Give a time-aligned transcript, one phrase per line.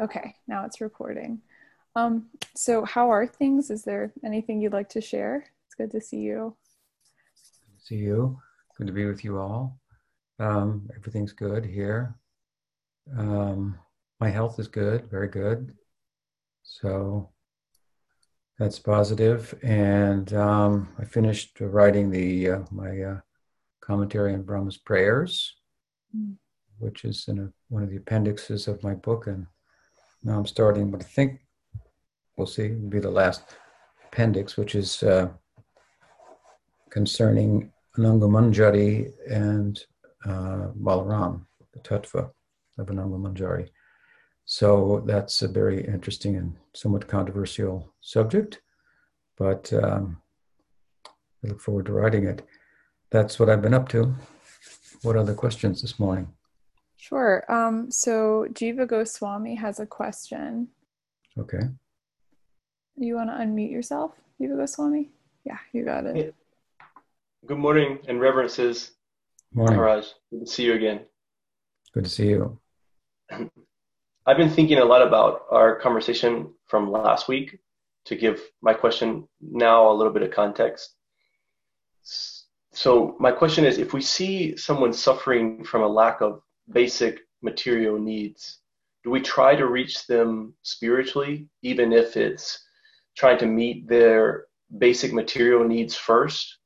[0.00, 1.40] Okay, now it's recording.
[1.94, 3.70] Um, so, how are things?
[3.70, 5.44] Is there anything you'd like to share?
[5.66, 6.56] It's good to see you.
[7.70, 8.38] Good See you.
[8.78, 9.78] Good to be with you all.
[10.38, 12.16] Um, everything's good here.
[13.18, 13.78] Um,
[14.18, 15.74] my health is good, very good.
[16.62, 17.30] So
[18.58, 19.54] that's positive.
[19.62, 23.20] And um, I finished writing the uh, my uh,
[23.80, 25.54] commentary on Brahma's prayers,
[26.16, 26.34] mm.
[26.78, 29.26] which is in a, one of the appendixes of my book.
[29.26, 29.46] And
[30.24, 31.40] now I'm starting what I think
[32.36, 33.42] we'll see will be the last
[34.06, 35.28] appendix, which is uh,
[36.90, 39.80] concerning Ananga and
[40.24, 42.30] uh, Balaram, the tattva
[42.78, 43.68] of Ananga
[44.44, 48.60] So that's a very interesting and somewhat controversial subject,
[49.36, 50.20] but um,
[51.44, 52.42] I look forward to writing it.
[53.10, 54.14] That's what I've been up to.
[55.02, 56.28] What other questions this morning?
[57.02, 57.44] Sure.
[57.52, 60.68] Um, so Jiva Goswami has a question.
[61.36, 61.58] Okay.
[62.94, 65.10] You want to unmute yourself, Jiva Goswami?
[65.44, 66.32] Yeah, you got it.
[67.44, 68.92] Good morning and reverences.
[69.52, 69.74] Morning.
[69.74, 70.06] Maharaj.
[70.30, 71.00] Good to see you again.
[71.92, 72.60] Good to see you.
[74.26, 77.58] I've been thinking a lot about our conversation from last week
[78.04, 80.94] to give my question now a little bit of context.
[82.72, 87.98] So, my question is if we see someone suffering from a lack of basic material
[87.98, 88.60] needs,
[89.04, 92.64] do we try to reach them spiritually, even if it's
[93.16, 94.46] trying to meet their
[94.78, 96.58] basic material needs first,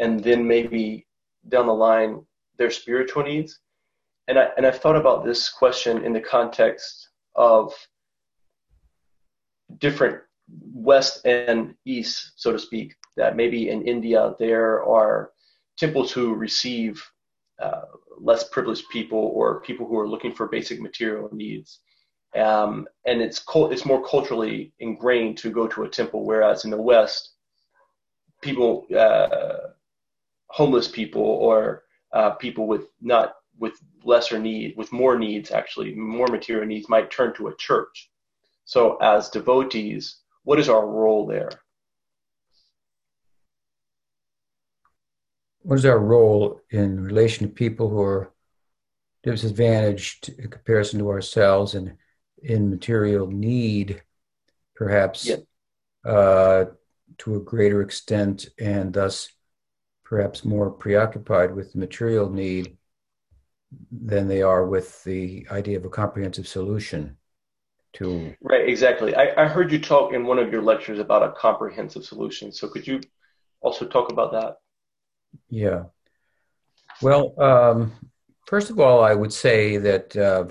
[0.00, 1.06] and then maybe
[1.48, 2.24] down the line
[2.56, 3.60] their spiritual needs?
[4.28, 7.72] And I and I thought about this question in the context of
[9.78, 10.22] different
[10.72, 12.94] west and east, so to speak.
[13.16, 15.30] That maybe in India there are
[15.78, 17.02] temples who receive
[17.60, 17.82] uh,
[18.18, 21.80] less privileged people or people who are looking for basic material needs.
[22.34, 26.80] Um, and it's it's more culturally ingrained to go to a temple, whereas in the
[26.80, 27.32] West,
[28.42, 29.70] people, uh,
[30.48, 33.74] homeless people or uh, people with not with
[34.04, 38.10] lesser need, with more needs actually, more material needs, might turn to a church.
[38.64, 41.50] So as devotees, what is our role there?
[45.66, 48.32] What is our role in relation to people who are
[49.24, 51.96] disadvantaged in comparison to ourselves and
[52.40, 54.00] in material need,
[54.76, 55.28] perhaps
[56.04, 56.66] uh,
[57.18, 59.28] to a greater extent, and thus
[60.04, 62.76] perhaps more preoccupied with the material need
[63.90, 67.16] than they are with the idea of a comprehensive solution
[67.92, 69.16] to right exactly.
[69.16, 72.52] I, I heard you talk in one of your lectures about a comprehensive solution.
[72.52, 73.00] So could you
[73.62, 74.58] also talk about that
[75.48, 75.84] yeah.
[77.02, 77.92] Well, um,
[78.46, 80.42] first of all, I would say that uh,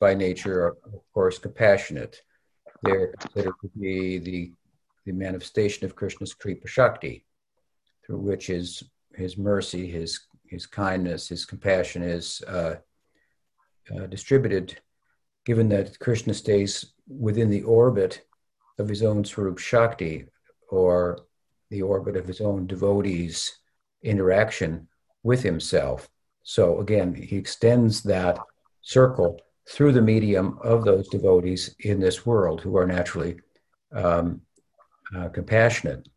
[0.00, 2.20] by nature are, of course, compassionate.
[2.82, 4.52] They're considered to be the,
[5.06, 7.24] the manifestation of Krishna's Kripa Shakti,
[8.04, 8.82] through which his,
[9.14, 12.74] his mercy, his, his kindness, his compassion is uh,
[13.94, 14.80] uh, distributed,
[15.46, 18.22] given that Krishna stays within the orbit
[18.78, 20.26] of his own Swarup Shakti,
[20.68, 21.20] or
[21.70, 23.58] the orbit of his own devotees
[24.04, 24.88] interaction
[25.22, 26.08] with himself.
[26.42, 28.38] So again, he extends that
[28.82, 33.40] circle through the medium of those devotees in this world who are naturally
[33.92, 34.42] um,
[35.16, 36.08] uh, compassionate.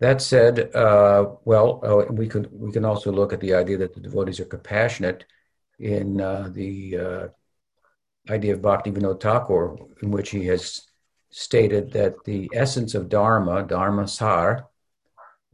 [0.00, 3.94] That said, uh, well, uh, we could we can also look at the idea that
[3.94, 5.24] the devotees are compassionate
[5.78, 7.28] in uh, the uh,
[8.28, 10.88] idea of Bhakti Vinod Thakur, in which he has
[11.30, 14.68] stated that the essence of Dharma, Dharma Sar,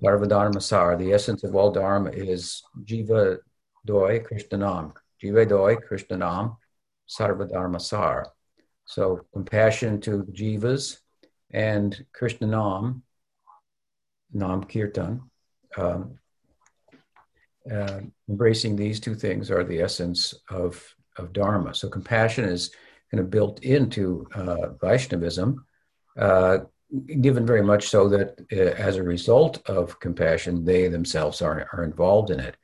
[0.02, 3.38] Dharma Sar, the essence of all Dharma is Jiva
[3.84, 4.92] Doi Krishnanam.
[5.22, 6.56] Jiva Doi Krishnanam
[7.46, 8.32] Dharma Sar.
[8.84, 10.98] So compassion to Jivas
[11.50, 13.02] and Krishnanam,
[14.32, 15.22] Nam Nam Kirtan.
[15.76, 16.18] Um,
[17.70, 20.82] uh, embracing these two things are the essence of,
[21.16, 21.74] of Dharma.
[21.74, 22.70] So compassion is
[23.10, 25.64] kind of built into uh, Vaishnavism.
[26.16, 26.58] Uh,
[27.20, 31.84] given very much so that uh, as a result of compassion, they themselves are, are
[31.84, 32.56] involved in it.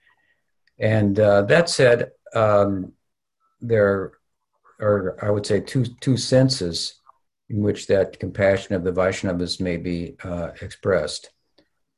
[0.79, 2.93] And uh, that said, um,
[3.61, 4.13] there
[4.81, 7.01] are, I would say, two, two senses
[7.51, 11.31] in which that compassion of the Vaishnavas may be uh, expressed.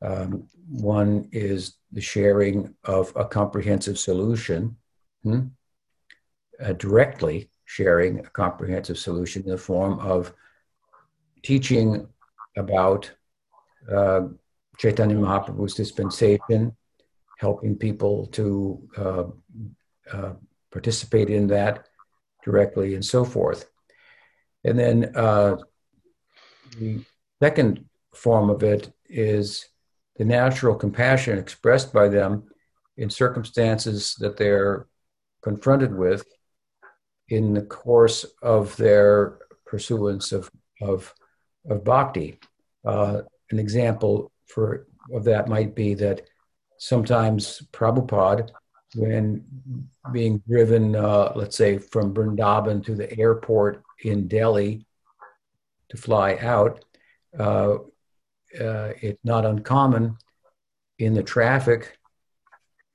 [0.03, 4.77] Um, one is the sharing of a comprehensive solution,
[5.23, 5.43] hmm?
[6.79, 10.33] Directly sharing a comprehensive solution in the form of
[11.43, 12.09] teaching
[12.57, 13.11] about
[13.93, 14.23] uh,
[14.79, 16.77] Chaitanya Mahaprabhu's dispensation,
[17.39, 19.25] helping people to uh,
[20.13, 20.33] uh,
[20.71, 21.89] participate in that
[22.45, 23.71] directly, and so forth.
[24.65, 25.57] And then uh,
[26.79, 27.01] the
[27.43, 29.67] second form of it is
[30.17, 32.45] the natural compassion expressed by them
[32.97, 34.87] in circumstances that they're
[35.43, 36.25] confronted with
[37.29, 40.51] in the course of their pursuance of,
[40.81, 41.13] of,
[41.69, 42.39] of bhakti.
[42.85, 46.23] Uh, an example for of that might be that
[46.79, 48.49] sometimes Prabhupada,
[48.95, 49.45] when
[50.13, 54.87] being driven, uh, let's say, from Vrindavan to the airport in Delhi
[55.89, 56.85] to fly out,
[57.39, 57.75] uh,
[58.61, 60.17] uh, it's not uncommon
[60.99, 61.99] in the traffic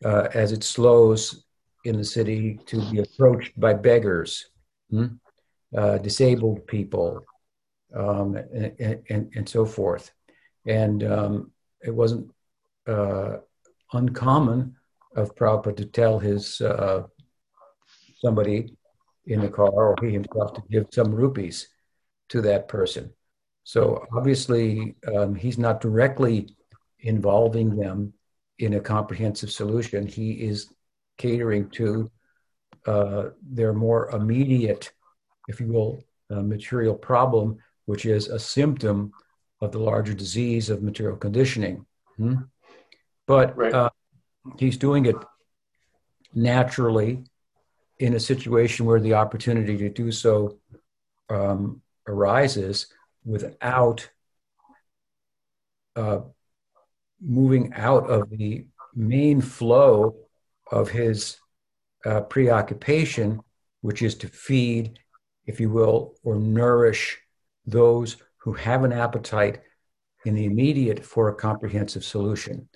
[0.03, 1.45] uh, as it slows
[1.83, 4.49] in the city to be approached by beggars,
[4.89, 5.07] hmm?
[5.75, 7.23] uh, disabled people,
[7.95, 10.11] um, and, and, and, so forth.
[10.65, 11.51] And um,
[11.83, 12.31] it wasn't
[12.87, 13.37] uh,
[13.93, 14.75] uncommon
[15.15, 17.03] of Prabhupada to tell his uh,
[18.19, 18.75] somebody
[19.25, 21.67] in the car or he himself to give some rupees
[22.29, 23.11] to that person.
[23.63, 26.55] So obviously, um, he's not directly
[26.99, 28.13] involving them
[28.59, 30.07] in a comprehensive solution.
[30.07, 30.71] He is
[31.17, 32.09] catering to
[32.85, 34.91] uh, their more immediate,
[35.47, 39.11] if you will, uh, material problem, which is a symptom
[39.61, 41.85] of the larger disease of material conditioning.
[42.17, 42.35] Hmm?
[43.27, 43.73] But right.
[43.73, 43.89] uh,
[44.57, 45.15] he's doing it
[46.33, 47.23] naturally
[47.99, 50.57] in a situation where the opportunity to do so
[51.29, 52.87] um, arises
[53.23, 54.09] without
[55.95, 56.19] uh,
[57.21, 60.15] moving out of the main flow
[60.71, 61.37] of his
[62.05, 63.39] uh, preoccupation,
[63.81, 64.99] which is to feed,
[65.45, 67.19] if you will, or nourish
[67.65, 69.61] those who have an appetite
[70.25, 72.67] in the immediate for a comprehensive solution.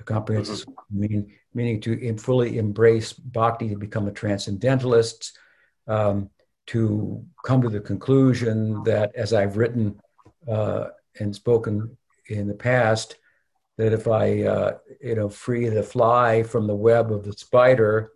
[0.00, 1.00] A comprehensive mm-hmm.
[1.00, 5.38] meaning, meaning to fully embrace bhakti, to become a transcendentalist,
[5.86, 6.30] um,
[6.66, 10.00] to come to the conclusion that, as I've written
[10.48, 10.86] uh,
[11.20, 11.96] and spoken
[12.28, 13.16] in the past,
[13.76, 18.12] that if I, uh, you know, free the fly from the web of the spider,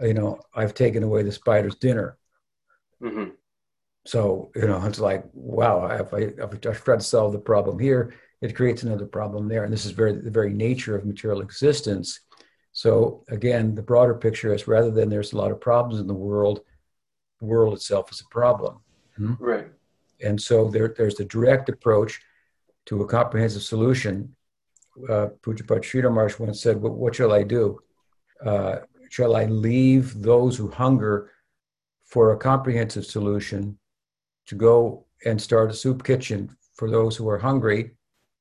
[0.00, 2.16] you know, I've taken away the spider's dinner.
[3.02, 3.30] Mm-hmm.
[4.04, 7.78] So, you know, it's like, wow, if I, if I try to solve the problem
[7.78, 9.64] here, it creates another problem there.
[9.64, 12.20] And this is very the very nature of material existence.
[12.72, 16.14] So again, the broader picture is rather than there's a lot of problems in the
[16.14, 16.60] world,
[17.38, 18.80] the world itself is a problem.
[19.16, 19.34] Hmm?
[19.38, 19.68] Right.
[20.20, 22.20] And so there, there's the direct approach
[22.86, 24.34] to a comprehensive solution
[25.08, 27.80] uh, Pujapad Sridhar once said, well, What shall I do?
[28.44, 28.78] Uh,
[29.10, 31.30] shall I leave those who hunger
[32.04, 33.78] for a comprehensive solution
[34.46, 37.92] to go and start a soup kitchen for those who are hungry,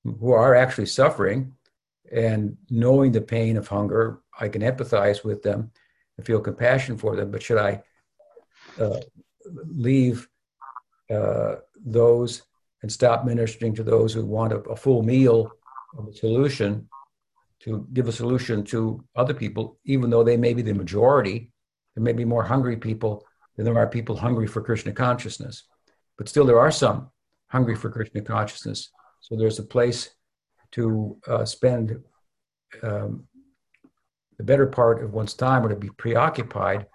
[0.03, 1.53] who are actually suffering?
[2.12, 5.71] And knowing the pain of hunger, I can empathize with them
[6.18, 7.31] and feel compassion for them.
[7.31, 7.83] But should I
[8.80, 9.00] uh,
[9.68, 10.27] leave
[11.09, 11.56] uh,
[11.86, 12.44] those
[12.81, 15.51] and stop ministering to those who want a, a full meal
[15.98, 16.88] of a solution
[17.59, 21.51] to give a solution to other people, even though they may be the majority.
[21.95, 23.25] There may be more hungry people
[23.56, 25.63] than there are people hungry for Krishna consciousness.
[26.21, 27.09] But still, there are some
[27.47, 28.91] hungry for Krishna consciousness.
[29.21, 30.12] So there's a place
[30.73, 32.00] to uh, spend
[32.83, 33.23] um,
[34.38, 36.85] the better part of one's time or to be preoccupied,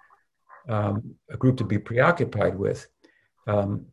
[0.69, 2.87] um, a group to be preoccupied with,
[3.47, 3.87] um,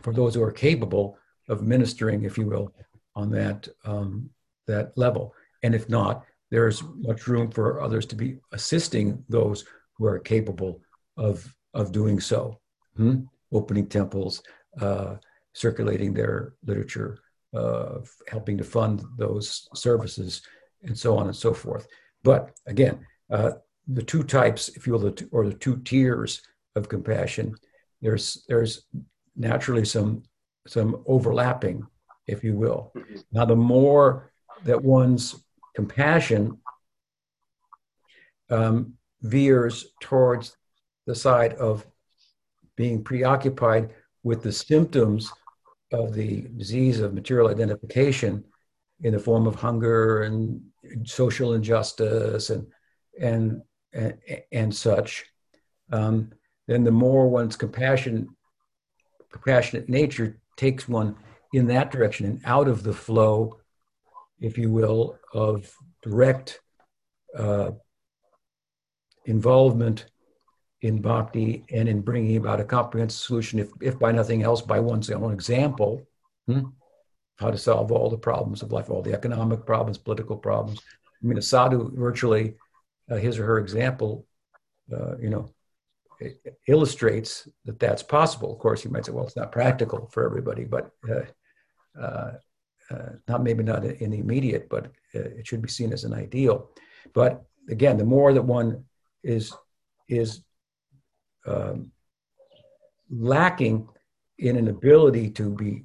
[0.00, 2.72] for those who are capable of ministering, if you will,
[3.16, 4.30] on that um,
[4.68, 5.34] that level.
[5.64, 9.64] And if not, there's much room for others to be assisting those
[9.96, 10.80] who are capable
[11.16, 12.60] of, of doing so,
[12.96, 13.22] hmm?
[13.50, 14.40] opening temples,
[15.52, 17.18] circulating their literature,
[17.54, 17.98] uh,
[18.28, 20.42] helping to fund those services,
[20.82, 21.86] and so on and so forth.
[22.22, 23.52] But again, uh,
[23.86, 26.42] the two types, if you will, or the two tiers
[26.76, 27.54] of compassion,
[28.00, 28.86] there's there's
[29.36, 30.22] naturally some
[30.66, 31.86] some overlapping,
[32.26, 32.92] if you will.
[32.96, 33.16] Mm-hmm.
[33.32, 34.32] Now, the more
[34.64, 35.34] that one's
[35.74, 36.58] compassion
[38.50, 40.56] um, veers towards
[41.06, 41.86] the side of
[42.76, 43.90] being preoccupied
[44.22, 45.30] with the symptoms
[45.92, 48.44] of the disease of material identification
[49.02, 50.60] in the form of hunger and
[51.04, 52.66] social injustice and
[53.20, 54.18] and and,
[54.52, 55.24] and such
[55.92, 56.30] um,
[56.66, 58.28] then the more one's compassion
[59.30, 61.16] compassionate nature takes one
[61.54, 63.58] in that direction and out of the flow
[64.40, 65.72] if you will, of
[66.02, 66.60] direct
[67.36, 67.70] uh,
[69.24, 70.06] involvement
[70.82, 74.78] in bhakti and in bringing about a comprehensive solution, if, if by nothing else, by
[74.78, 76.06] one's own example,
[76.46, 76.66] hmm,
[77.36, 80.80] how to solve all the problems of life, all the economic problems, political problems.
[81.22, 82.54] I mean, a sadhu virtually,
[83.10, 84.26] uh, his or her example,
[84.92, 85.50] uh, you know,
[86.66, 88.52] illustrates that that's possible.
[88.52, 92.32] Of course, you might say, well, it's not practical for everybody, but uh, uh,
[92.90, 96.14] uh not maybe not in the immediate, but uh, it should be seen as an
[96.14, 96.70] ideal.
[97.14, 98.84] But again, the more that one
[99.22, 99.52] is
[100.08, 100.42] is
[101.48, 101.90] um,
[103.10, 103.88] lacking
[104.38, 105.84] in an ability to be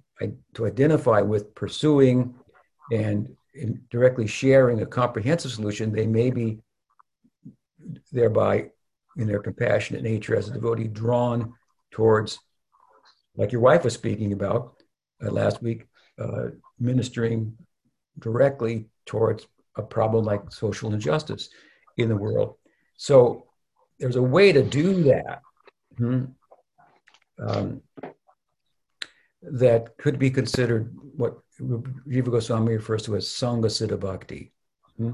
[0.54, 2.34] to identify with pursuing
[2.92, 3.36] and
[3.90, 6.60] directly sharing a comprehensive solution, they may be
[8.12, 8.70] thereby,
[9.18, 11.54] in their compassionate nature as a devotee, drawn
[11.92, 12.40] towards,
[13.36, 14.82] like your wife was speaking about
[15.24, 15.88] uh, last week,
[16.20, 16.48] uh,
[16.80, 17.56] ministering
[18.20, 21.50] directly towards a problem like social injustice
[21.98, 22.56] in the world.
[22.96, 23.48] So
[24.00, 25.42] there's a way to do that.
[25.98, 26.26] Hmm,
[27.40, 27.82] um,
[29.42, 34.52] that could be considered what Jiva Goswami refers to as Sangha Siddha Bhakti.
[34.98, 35.14] Hmm?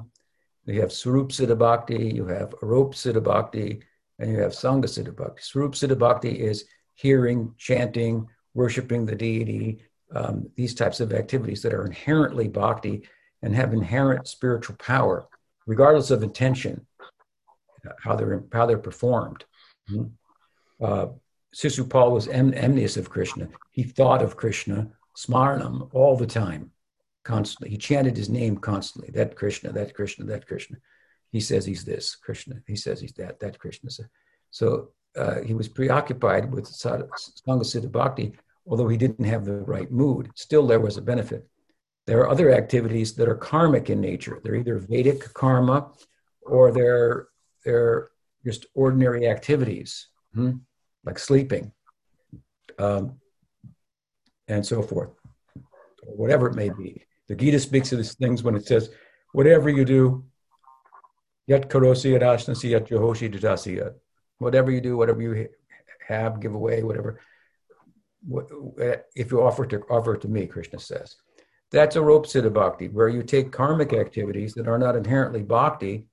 [0.65, 3.81] You have Swarup Siddha Bhakti, you have Arop Siddha Bhakti,
[4.19, 5.41] and you have Sangha Siddha Bhakti.
[5.41, 9.83] Swarup Siddha Bhakti is hearing, chanting, worshiping the deity,
[10.13, 13.07] um, these types of activities that are inherently bhakti
[13.41, 15.27] and have inherent spiritual power,
[15.65, 16.85] regardless of intention,
[18.01, 19.45] how they're, how they're performed.
[19.89, 20.07] Mm-hmm.
[20.81, 21.07] Uh,
[21.53, 23.49] Sisupal was em- envious of Krishna.
[23.71, 26.71] He thought of Krishna, smarnam, all the time,
[27.23, 27.69] constantly.
[27.71, 29.11] He chanted his name constantly.
[29.11, 30.77] That Krishna, that Krishna, that Krishna.
[31.31, 32.55] He says he's this Krishna.
[32.67, 33.89] He says he's that, that Krishna.
[34.51, 37.09] So uh, he was preoccupied with Sangha
[37.47, 38.33] Siddha Bhakti,
[38.67, 40.29] although he didn't have the right mood.
[40.35, 41.47] Still, there was a benefit.
[42.05, 44.39] There are other activities that are karmic in nature.
[44.43, 45.91] They're either Vedic karma
[46.41, 47.27] or they're,
[47.63, 48.09] they're
[48.43, 50.07] just ordinary activities.
[50.33, 50.53] Hmm?
[51.09, 51.71] Like sleeping,
[52.77, 53.19] um,
[54.47, 55.09] and so forth,
[56.05, 57.03] or whatever it may be.
[57.27, 58.91] The Gita speaks of these things when it says,
[59.33, 60.23] whatever you do,
[61.47, 63.91] yet karosi yat ashnasi yat jehoshi dadasi
[64.37, 65.49] Whatever you do, whatever you
[66.07, 67.19] have, give away, whatever.
[69.15, 71.15] If you offer to offer it to me, Krishna says.
[71.71, 76.07] That's Arop Siddha Bhakti, where you take karmic activities that are not inherently bhakti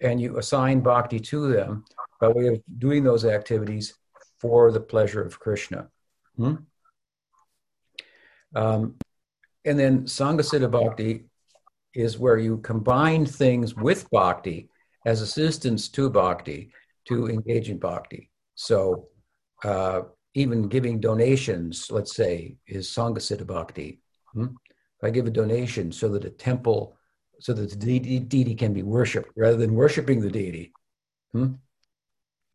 [0.00, 1.84] and you assign bhakti to them
[2.20, 3.94] by way of doing those activities
[4.38, 5.88] for the pleasure of Krishna.
[6.36, 6.56] Hmm?
[8.54, 8.96] Um,
[9.64, 11.24] and then Sangha Bhakti
[11.94, 14.68] is where you combine things with Bhakti
[15.04, 16.70] as assistance to Bhakti
[17.08, 18.30] to engage in Bhakti.
[18.54, 19.08] So
[19.64, 20.02] uh,
[20.34, 24.00] even giving donations, let's say, is Sangha Bhakti.
[24.32, 24.44] Hmm?
[24.44, 26.96] If I give a donation so that a temple,
[27.40, 30.72] so that the deity, deity can be worshipped rather than worshiping the deity,
[31.32, 31.54] hmm?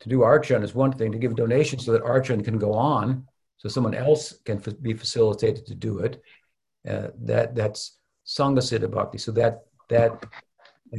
[0.01, 2.73] To do archan is one thing to give a donation so that archan can go
[2.73, 3.27] on
[3.57, 6.21] so someone else can be facilitated to do it.
[6.89, 9.19] Uh, that that's sangha siddha bhakti.
[9.19, 10.25] So that that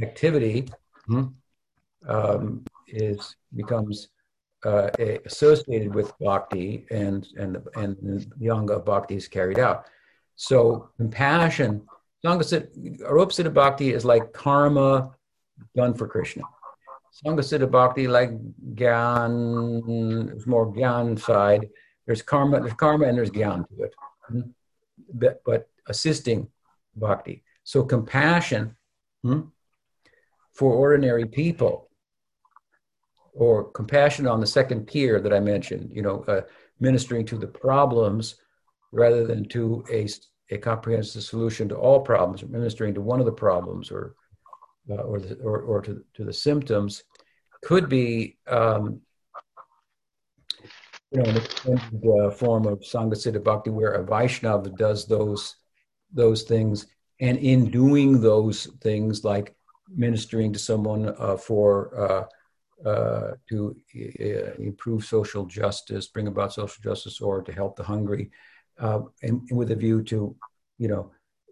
[0.01, 0.69] activity
[1.05, 1.25] hmm,
[2.07, 4.07] um, is becomes
[4.65, 4.89] uh,
[5.25, 9.87] associated with bhakti and and the, and the anga of bhakti is carried out.
[10.37, 11.81] So compassion
[12.25, 12.43] sangha
[13.03, 15.13] siddha bhakti is like karma
[15.75, 16.43] done for krishna
[17.13, 18.31] Sangha Bhakti, like
[18.73, 21.69] Gyan, it's more Gyan side.
[22.05, 23.93] There's karma, there's karma and there's Gyan to it.
[24.27, 24.41] Hmm?
[25.13, 26.47] But, but, assisting
[26.95, 27.43] Bhakti.
[27.65, 28.77] So compassion
[29.21, 29.41] hmm,
[30.53, 31.89] for ordinary people
[33.33, 36.41] or compassion on the second tier that I mentioned, you know, uh,
[36.79, 38.35] ministering to the problems
[38.91, 40.07] rather than to a,
[40.51, 44.15] a comprehensive solution to all problems, or ministering to one of the problems or
[44.89, 47.03] uh, or, the, or, or to, to the symptoms
[47.63, 49.01] could be um,
[51.13, 55.55] you know, an extended uh, form of Sangha siddha Bhakti where a Vaishnava does those
[56.11, 56.87] those things,
[57.21, 59.55] and in doing those things, like
[59.89, 62.27] ministering to someone uh, for
[62.85, 67.83] uh, uh to uh, improve social justice, bring about social justice, or to help the
[67.83, 68.31] hungry,
[68.79, 70.35] uh, and, and, with a view to,
[70.77, 71.11] you know,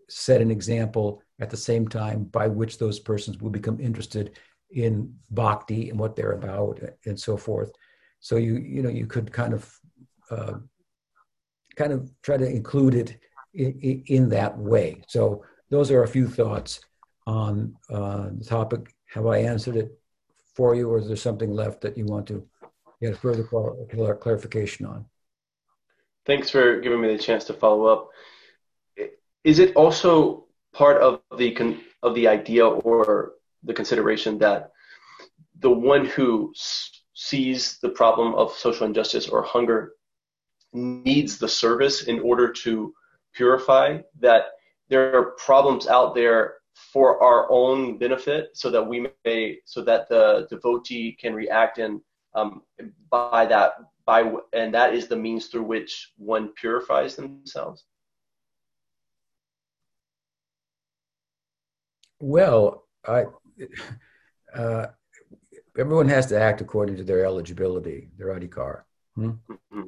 [0.09, 4.37] set an example at the same time by which those persons will become interested
[4.69, 7.71] in bhakti and what they're about and so forth.
[8.19, 9.79] So you you know you could kind of
[10.29, 10.53] uh,
[11.75, 13.17] kind of try to include it
[13.53, 15.01] in, in, that way.
[15.07, 16.79] So those are a few thoughts
[17.27, 18.93] on uh, the topic.
[19.13, 19.99] Have I answered it
[20.55, 22.47] for you, or is there something left that you want to
[23.01, 25.05] get further clarification on?
[26.25, 28.09] Thanks for giving me the chance to follow up.
[29.43, 34.71] Is it also part of the con- of the idea or the consideration that
[35.59, 39.93] the one who s- sees the problem of social injustice or hunger
[40.73, 42.93] needs the service in order to
[43.33, 44.45] purify that
[44.89, 50.07] there are problems out there for our own benefit so that we may so that
[50.09, 52.01] the devotee can react and
[52.33, 52.61] um,
[53.09, 53.73] by that
[54.05, 57.83] by and that is the means through which one purifies themselves
[62.21, 63.25] well i
[64.55, 64.87] uh,
[65.77, 68.81] everyone has to act according to their eligibility their adhikar
[69.15, 69.31] hmm?
[69.49, 69.83] mm-hmm.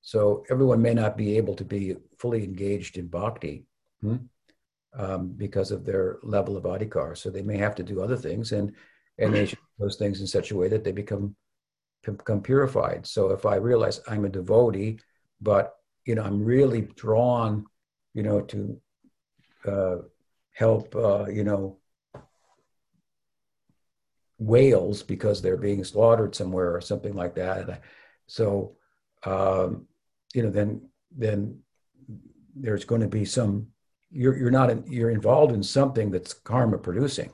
[0.00, 3.64] so everyone may not be able to be fully engaged in bhakti
[4.00, 4.16] hmm?
[4.96, 8.52] um, because of their level of adhikar so they may have to do other things
[8.52, 8.72] and
[9.18, 11.34] and they should do those things in such a way that they become
[12.04, 13.06] become purified.
[13.06, 14.98] So if I realize I'm a devotee,
[15.40, 17.66] but you know I'm really drawn,
[18.14, 18.80] you know, to
[19.66, 19.96] uh,
[20.52, 21.77] help, uh, you know,
[24.38, 27.82] whales because they're being slaughtered somewhere or something like that.
[28.26, 28.76] So,
[29.24, 29.86] um,
[30.34, 31.60] you know, then then
[32.54, 33.68] there's going to be some.
[34.10, 37.30] You're you're not in, you're involved in something that's karma producing.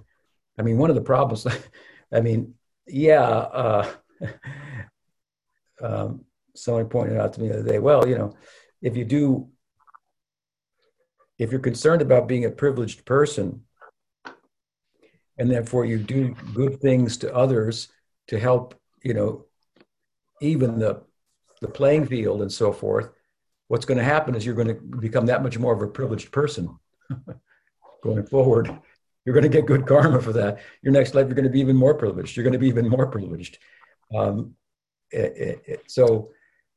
[0.58, 1.46] I mean, one of the problems.
[2.12, 2.54] I mean,
[2.86, 3.22] yeah.
[3.22, 3.90] Uh,
[5.82, 8.36] um, someone pointed out to me the other day, well, you know,
[8.80, 9.48] if you do,
[11.38, 13.62] if you're concerned about being a privileged person,
[15.38, 17.88] and therefore you do good things to others
[18.28, 19.44] to help, you know,
[20.40, 21.02] even the
[21.60, 23.10] the playing field and so forth,
[23.68, 26.30] what's going to happen is you're going to become that much more of a privileged
[26.30, 26.78] person
[28.02, 28.76] going forward.
[29.24, 30.60] You're going to get good karma for that.
[30.82, 32.36] Your next life, you're going to be even more privileged.
[32.36, 33.58] You're going to be even more privileged.
[34.14, 34.54] Um,
[35.10, 36.30] it, it, so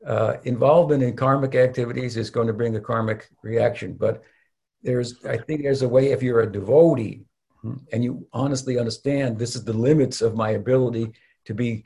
[0.06, 3.94] uh, involvement in karmic activities is going to bring a karmic reaction.
[3.94, 4.24] But
[4.84, 7.26] there's, I think, there's a way if you're a devotee
[7.92, 11.14] and you honestly understand this is the limits of my ability
[11.46, 11.84] to be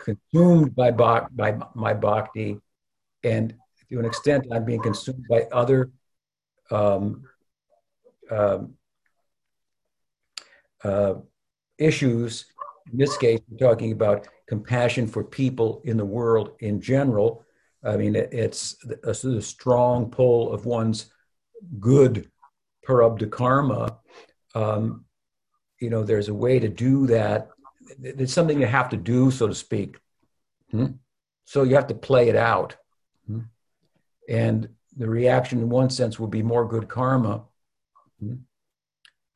[0.00, 2.58] consumed by by my bhakti,
[3.22, 3.54] and
[3.90, 5.90] to an extent, I'm being consumed by other.
[6.70, 7.24] Um,
[8.30, 8.74] um,
[10.82, 11.14] uh,
[11.78, 12.46] issues.
[12.92, 17.44] In this case, we're talking about compassion for people in the world in general.
[17.82, 21.10] I mean, it, it's a of strong pull of one's
[21.80, 22.30] good
[22.86, 23.98] prarabdha karma.
[24.54, 25.04] Um,
[25.80, 27.48] you know, there's a way to do that.
[28.02, 29.98] It's something you have to do, so to speak.
[30.70, 30.86] Hmm?
[31.44, 32.76] So you have to play it out.
[33.26, 33.40] Hmm?
[34.28, 37.42] And the reaction, in one sense, will be more good karma,
[38.20, 38.34] hmm?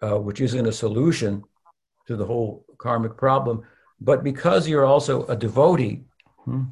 [0.00, 1.42] uh, which isn't a solution
[2.06, 3.64] to the whole karmic problem,
[4.00, 6.04] but because you're also a devotee,
[6.44, 6.64] hmm,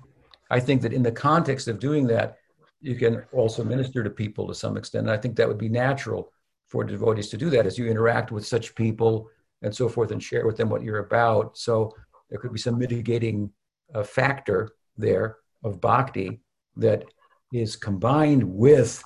[0.51, 2.39] I think that in the context of doing that,
[2.81, 5.07] you can also minister to people to some extent.
[5.07, 6.33] And I think that would be natural
[6.69, 9.29] for devotees to do that as you interact with such people
[9.63, 11.57] and so forth and share with them what you're about.
[11.57, 11.95] So
[12.29, 13.51] there could be some mitigating
[13.95, 16.41] uh, factor there of bhakti
[16.77, 17.05] that
[17.53, 19.03] is combined with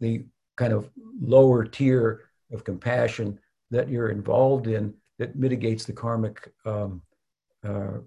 [0.00, 0.24] the
[0.56, 3.38] kind of lower tier of compassion
[3.70, 7.02] that you're involved in that mitigates the karmic um,
[7.64, 7.98] uh,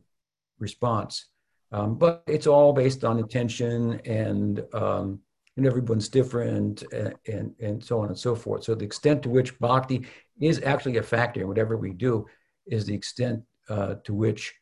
[0.59, 1.27] response.
[1.71, 5.19] Um, but it's all based on intention and um,
[5.57, 8.63] and everyone's different and, and, and so on and so forth.
[8.63, 10.07] So the extent to which bhakti
[10.39, 12.25] is actually a factor in whatever we do
[12.65, 14.53] is the extent uh, to which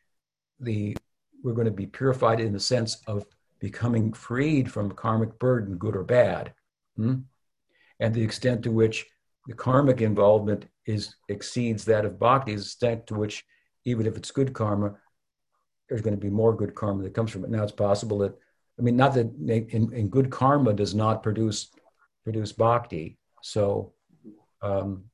[0.60, 0.96] the
[1.42, 3.24] we're going to be purified in the sense of
[3.58, 6.52] becoming freed from karmic burden, good or bad,
[6.96, 7.14] hmm?
[7.98, 9.06] and the extent to which
[9.46, 13.44] the karmic involvement is exceeds that of bhakti, is the extent to which
[13.84, 14.94] even if it's good karma,
[15.88, 17.50] there's going to be more good karma that comes from it.
[17.50, 18.38] Now it's possible that,
[18.78, 21.68] I mean, not that in, in good karma does not produce
[22.24, 23.18] produce bhakti.
[23.42, 23.92] So
[24.62, 25.04] um,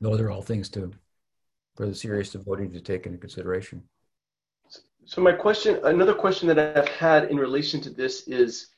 [0.00, 0.92] those are all things to
[1.76, 3.82] for the serious devotee to take into consideration.
[5.04, 8.68] So my question, another question that I've had in relation to this is,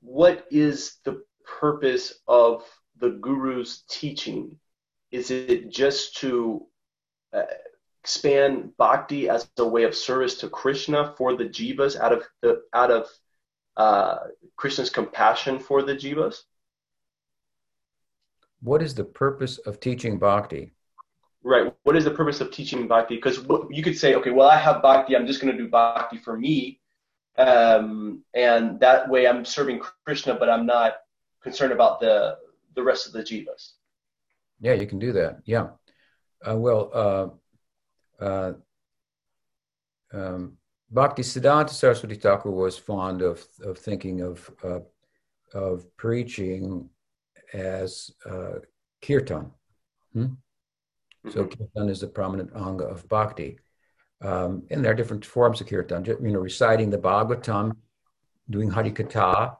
[0.00, 2.64] what is the purpose of
[2.98, 4.56] the guru's teaching?
[5.12, 6.66] Is it just to
[7.32, 7.42] uh,
[8.02, 12.62] expand bhakti as a way of service to Krishna for the jivas out of the
[12.74, 13.06] out of
[13.76, 14.16] uh,
[14.56, 16.42] Krishna's compassion for the jivas?
[18.60, 20.74] What is the purpose of teaching bhakti?
[21.44, 21.72] Right.
[21.84, 23.16] What is the purpose of teaching bhakti?
[23.16, 23.38] Because
[23.70, 25.16] you could say, okay, well, I have bhakti.
[25.16, 26.80] I'm just going to do bhakti for me,
[27.38, 30.94] um, and that way I'm serving Krishna, but I'm not
[31.42, 32.38] concerned about the
[32.74, 33.72] the rest of the jivas.
[34.60, 35.40] Yeah, you can do that.
[35.44, 35.68] Yeah.
[36.48, 37.28] Uh, well, uh,
[38.22, 38.52] uh,
[40.12, 40.56] um,
[40.90, 44.80] Bhakti Siddhanta Saraswati Thakur was fond of, of thinking of, uh,
[45.54, 46.88] of preaching
[47.52, 48.58] as uh,
[49.00, 49.50] kirtan.
[50.12, 50.22] Hmm?
[50.22, 51.30] Mm-hmm.
[51.30, 53.58] So kirtan is a prominent anga of bhakti.
[54.20, 57.76] Um, and there are different forms of kirtan, you know, reciting the Bhagavatam,
[58.48, 59.56] doing Hari Harikatha.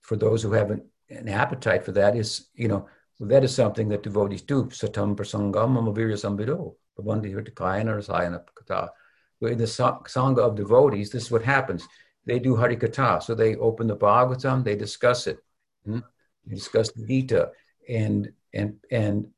[0.00, 2.88] For those who have an, an appetite for that is, you know,
[3.20, 4.64] that is something that devotees do.
[4.64, 6.74] Satam prasangam mamavirya sambido.
[6.98, 8.90] In the kata.
[9.38, 11.86] Where in the Sangha of devotees, this is what happens.
[12.24, 13.22] They do Harikatha.
[13.22, 15.38] So they open the Bhagavatam, they discuss it.
[15.84, 16.00] Hmm?
[16.46, 17.50] They discuss the Gita.
[17.88, 19.28] And, and, and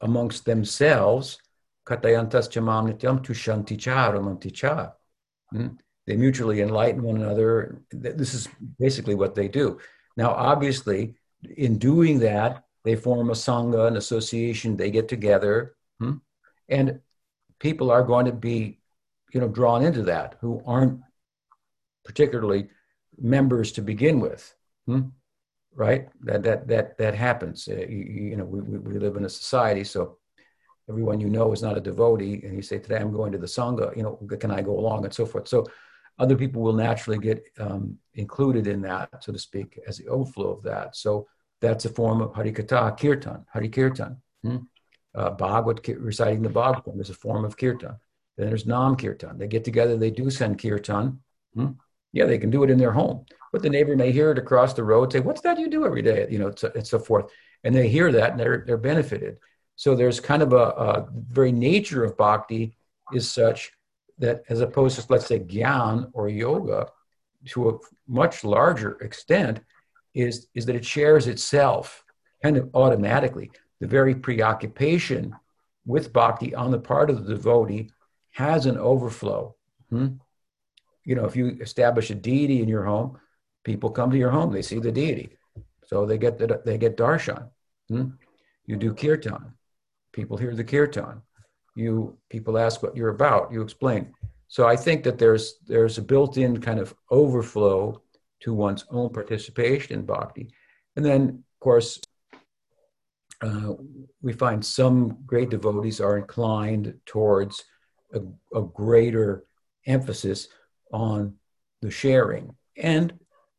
[0.00, 1.38] amongst themselves,
[1.86, 3.78] Katayantas chamam nityam tushanti
[4.52, 4.92] cha.
[5.50, 5.68] Hmm?
[6.06, 7.80] They mutually enlighten one another.
[7.90, 8.48] This is
[8.78, 9.78] basically what they do.
[10.16, 11.14] Now, obviously,
[11.56, 14.76] in doing that, they form a sangha, an association.
[14.76, 16.14] They get together, hmm?
[16.68, 17.00] And
[17.58, 18.78] people are going to be,
[19.32, 21.00] you know, drawn into that who aren't
[22.04, 22.68] particularly
[23.18, 24.54] members to begin with.
[24.86, 25.08] Hmm?
[25.74, 26.08] Right?
[26.22, 27.68] That that that that happens.
[27.68, 30.18] Uh, you, you, know, we, we live in a society, so
[30.88, 33.46] everyone you know is not a devotee, and you say today I'm going to the
[33.46, 33.96] sangha.
[33.96, 35.48] You know, can I go along and so forth.
[35.48, 35.66] So
[36.18, 40.50] other people will naturally get um, included in that, so to speak, as the overflow
[40.52, 40.94] of that.
[40.94, 41.26] So
[41.60, 44.22] that's a form of Harikatha, Kirtan, Hari Kirtan.
[44.42, 44.58] Hmm?
[45.14, 47.96] Uh, Bhagavad, reciting the Bhagavatam is a form of Kirtan.
[48.36, 49.38] Then there's Nam Kirtan.
[49.38, 51.20] They get together, they do sankirtan.
[51.54, 51.66] Hmm?
[52.12, 54.72] Yeah, they can do it in their home, but the neighbor may hear it across
[54.72, 57.30] the road, say, "What's that you do every day?" You know, and so forth.
[57.64, 59.38] And they hear that, and they're they're benefited.
[59.76, 62.76] So there's kind of a, a very nature of bhakti
[63.12, 63.72] is such
[64.18, 66.88] that as opposed to let's say gyan or yoga
[67.46, 69.60] to a much larger extent
[70.14, 72.04] is is that it shares itself
[72.42, 73.50] kind of automatically
[73.84, 75.36] the very preoccupation
[75.84, 77.90] with bhakti on the part of the devotee
[78.30, 79.54] has an overflow.
[79.90, 80.06] Hmm?
[81.04, 83.18] you know if you establish a deity in your home
[83.62, 85.36] people come to your home they see the deity.
[85.86, 87.50] So they get the, they get darshan.
[87.88, 88.06] Hmm?
[88.64, 89.52] you do kirtan.
[90.12, 91.20] People hear the kirtan.
[91.76, 93.52] You people ask what you're about.
[93.52, 94.14] You explain.
[94.48, 98.00] So i think that there's there's a built-in kind of overflow
[98.44, 100.48] to one's own participation in bhakti.
[100.96, 102.00] And then of course
[103.44, 103.74] uh,
[104.22, 107.64] we find some great devotees are inclined towards
[108.14, 108.20] a,
[108.58, 109.44] a greater
[109.86, 110.48] emphasis
[110.92, 111.34] on
[111.82, 113.12] the sharing and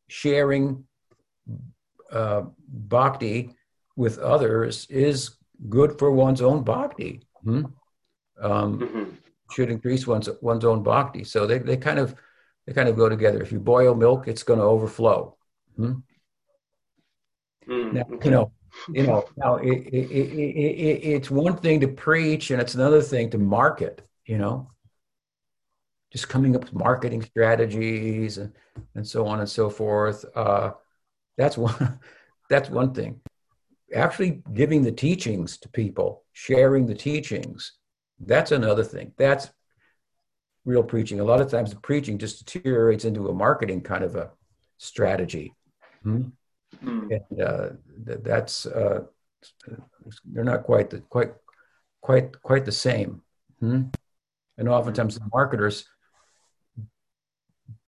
[0.08, 0.84] sharing
[2.10, 3.54] uh, bhakti
[3.96, 5.36] with others is
[5.68, 7.22] good for one's own bhakti.
[7.44, 7.66] Hmm?
[8.40, 9.04] Um, mm-hmm.
[9.52, 11.22] Should increase one's one's own bhakti.
[11.22, 12.16] So they, they kind of
[12.66, 13.40] they kind of go together.
[13.40, 15.36] If you boil milk, it's going to overflow.
[15.76, 15.92] Hmm?
[17.68, 18.52] Mm, now, you know,
[18.92, 19.24] you know.
[19.36, 24.02] Now it, it, it, it's one thing to preach, and it's another thing to market.
[24.24, 24.70] You know,
[26.12, 28.52] just coming up with marketing strategies and
[28.94, 30.24] and so on and so forth.
[30.34, 30.72] Uh,
[31.36, 31.98] that's one.
[32.48, 33.20] That's one thing
[33.94, 37.72] actually giving the teachings to people, sharing the teachings,
[38.20, 39.12] that's another thing.
[39.16, 39.50] That's
[40.64, 41.20] real preaching.
[41.20, 44.30] A lot of times the preaching just deteriorates into a marketing kind of a
[44.78, 45.54] strategy.
[46.02, 46.28] Hmm?
[46.84, 47.20] Mm.
[47.30, 47.68] And uh,
[48.22, 49.04] that's uh,
[50.24, 51.32] they're not quite the, quite
[52.00, 53.22] quite quite the same.
[53.60, 53.84] Hmm?
[54.58, 55.84] And oftentimes the marketers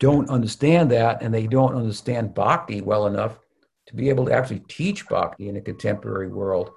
[0.00, 3.38] don't understand that, and they don't understand bhakti well enough
[3.86, 6.70] to be able to actually teach bhakti in a contemporary world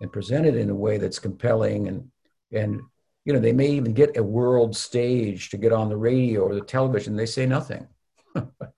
[0.00, 2.10] and present it in a way that's compelling and
[2.52, 2.80] and
[3.24, 6.54] you know they may even get a world stage to get on the radio or
[6.54, 7.86] the television they say nothing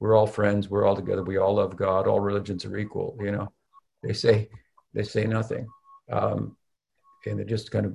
[0.00, 3.30] we're all friends we're all together we all love god all religions are equal you
[3.30, 3.50] know
[4.02, 4.48] they say
[4.94, 5.66] they say nothing
[6.10, 6.56] um,
[7.26, 7.94] and they're just kind of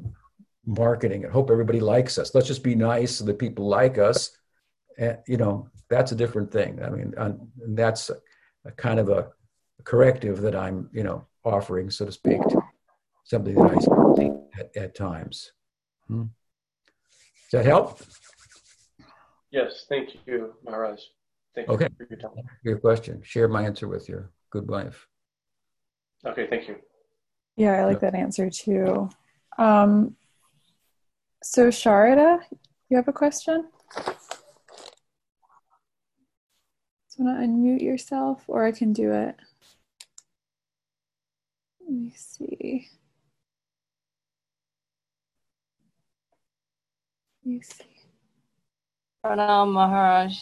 [0.65, 4.37] marketing it hope everybody likes us let's just be nice so that people like us
[4.97, 7.39] and you know that's a different thing i mean and
[7.77, 8.09] that's
[8.65, 9.27] a kind of a,
[9.83, 12.61] corrective that I'm, you know, offering, so to speak, to
[13.25, 15.51] something that I see at, at times.
[16.07, 16.23] Hmm.
[17.51, 17.99] Does that help?
[19.51, 20.99] Yes, thank you, Maharaj.
[21.55, 21.87] Thank okay.
[21.99, 22.31] you for your time.
[22.63, 23.21] Your question.
[23.23, 25.07] Share my answer with your good wife.
[26.25, 26.77] Okay, thank you.
[27.55, 29.09] Yeah, I like that answer too.
[29.57, 30.15] Um,
[31.43, 32.39] so, Sharada,
[32.89, 33.67] you have a question?
[37.07, 39.35] So want to unmute yourself, or I can do it.
[41.81, 42.87] Let me see.
[47.45, 47.83] Let me see.
[49.23, 50.39] Pranam Maharaj.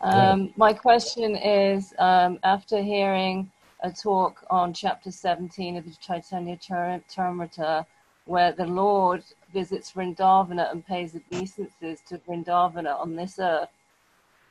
[0.00, 0.52] Um.
[0.56, 3.50] My question is um, after hearing
[3.82, 7.84] a talk on chapter 17 of the Chaitanya Charitamrita,
[8.24, 13.70] where the Lord visits Vrindavana and pays obeisances to Vrindavana on this earth.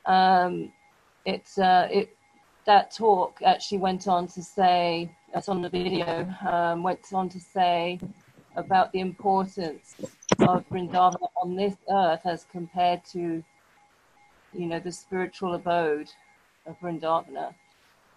[0.04, 0.72] Um,
[1.24, 2.16] it's uh, it
[2.66, 7.40] that talk actually went on to say that's on the video um, went on to
[7.40, 7.98] say
[8.56, 9.94] about the importance
[10.40, 13.42] of Vrindavan on this earth as compared to
[14.52, 16.10] you know the spiritual abode
[16.66, 17.54] of Vrindavana.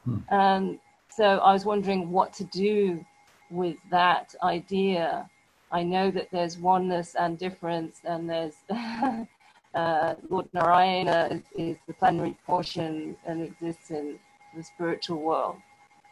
[0.06, 0.18] Hmm.
[0.30, 3.06] And so I was wondering what to do
[3.50, 5.30] with that idea.
[5.72, 8.56] I know that there's oneness and difference, and there's
[9.76, 14.20] uh, Lord Narayana is, is, the plenary portion and exists in
[14.56, 15.58] the spiritual world.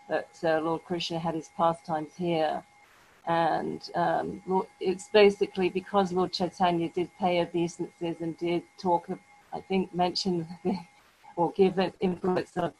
[0.07, 2.63] But uh, Lord Krishna had his pastimes here.
[3.27, 9.07] And um, Lord, it's basically because Lord Chaitanya did pay obeisances and did talk,
[9.53, 10.77] I think, mention the,
[11.35, 12.73] or give an influence of,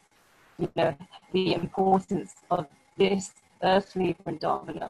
[0.57, 0.95] you know,
[1.31, 3.31] the importance of this
[3.63, 4.89] earthly Vrindavana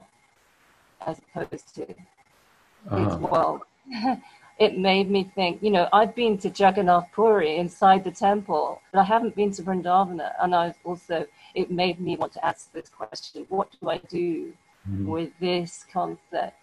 [1.05, 1.85] as opposed to
[2.89, 3.17] uh-huh.
[3.17, 3.61] world.
[4.59, 8.99] it made me think, you know, I've been to Jagannath Puri inside the temple, but
[8.99, 10.33] I haven't been to Vrindavana.
[10.41, 14.53] And I also, it made me want to ask this question what do I do
[14.89, 15.07] mm-hmm.
[15.07, 16.55] with this concept?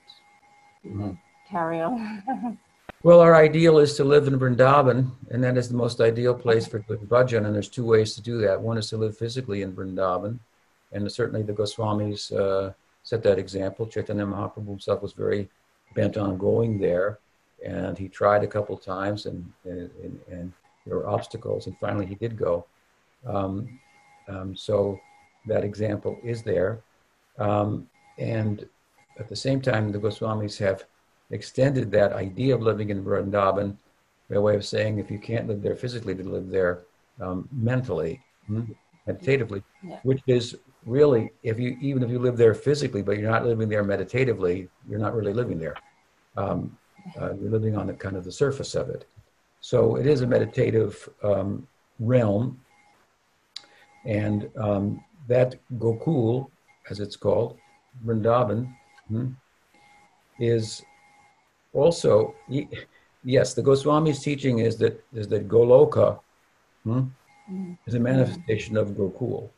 [0.84, 1.12] Mm-hmm.
[1.48, 2.58] carry on.
[3.02, 6.66] well, our ideal is to live in Vrindavan, and that is the most ideal place
[6.66, 7.46] for bhajan.
[7.46, 8.60] And there's two ways to do that.
[8.60, 10.38] One is to live physically in Vrindavan,
[10.92, 13.86] and certainly the Goswamis uh, set that example.
[13.86, 15.48] Chaitanya Mahaprabhu himself was very
[15.94, 17.18] bent on going there,
[17.64, 19.90] and he tried a couple times, and and,
[20.30, 20.52] and
[20.86, 22.66] there were obstacles, and finally he did go.
[23.26, 23.78] Um,
[24.28, 24.98] um, so
[25.46, 26.80] that example is there,
[27.38, 28.66] um, and
[29.18, 30.84] at the same time, the Goswamis have
[31.30, 33.76] extended that idea of living in Vrindavan
[34.30, 36.82] by way of saying if you can't live there physically, to live there
[37.20, 38.62] um, mentally, hmm,
[39.06, 39.98] meditatively, yeah.
[40.02, 43.68] which is really, if you even if you live there physically, but you're not living
[43.68, 45.76] there meditatively, you're not really living there.
[46.36, 46.76] Um,
[47.20, 49.06] uh, you're living on the kind of the surface of it.
[49.60, 51.66] So it is a meditative um,
[52.00, 52.60] realm,
[54.04, 56.50] and um, that Gokul,
[56.90, 57.58] as it's called,
[58.04, 58.72] Vrindavan,
[59.08, 59.28] hmm,
[60.38, 60.82] is
[61.76, 62.34] also
[63.22, 63.54] yes.
[63.54, 66.18] The Goswami's teaching is that is that Goloka
[66.84, 67.04] hmm,
[67.86, 69.50] is a manifestation of Gokul.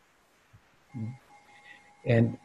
[2.04, 2.37] And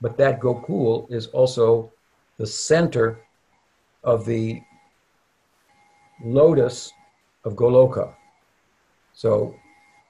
[0.00, 1.92] but that Gokul is also
[2.38, 3.18] the center
[4.04, 4.62] of the
[6.24, 6.92] lotus
[7.44, 8.14] of Goloka.
[9.12, 9.54] So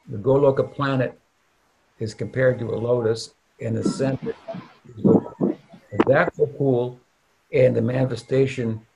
[0.08, 1.18] the Goloka planet
[1.98, 4.34] is compared to a lotus, and the center
[4.88, 5.56] is Gokul.
[5.92, 6.98] And that Gokul
[7.52, 8.86] and the manifestation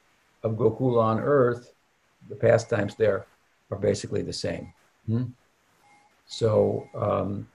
[0.44, 1.74] of Gokul on earth,
[2.28, 3.26] the pastimes there,
[3.70, 4.72] are basically the same.
[5.06, 5.24] Hmm?
[6.26, 7.48] So um,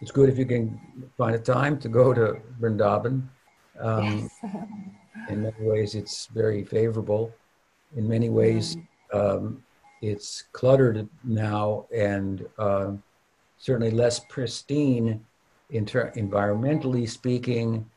[0.00, 0.78] it's good if you can
[1.16, 3.22] find a time to go to Vrindavan.
[3.80, 4.52] Um, yes.
[5.28, 7.32] in many ways, it's very favorable.
[7.96, 8.76] In many ways,
[9.12, 9.62] um,
[10.02, 12.92] it's cluttered now and uh,
[13.58, 15.24] certainly less pristine,
[15.70, 17.88] inter- environmentally speaking,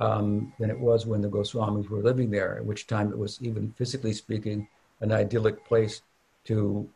[0.00, 3.40] um, than it was when the Goswamis were living there, at which time it was,
[3.42, 4.66] even physically speaking,
[5.00, 6.02] an idyllic place
[6.44, 6.88] to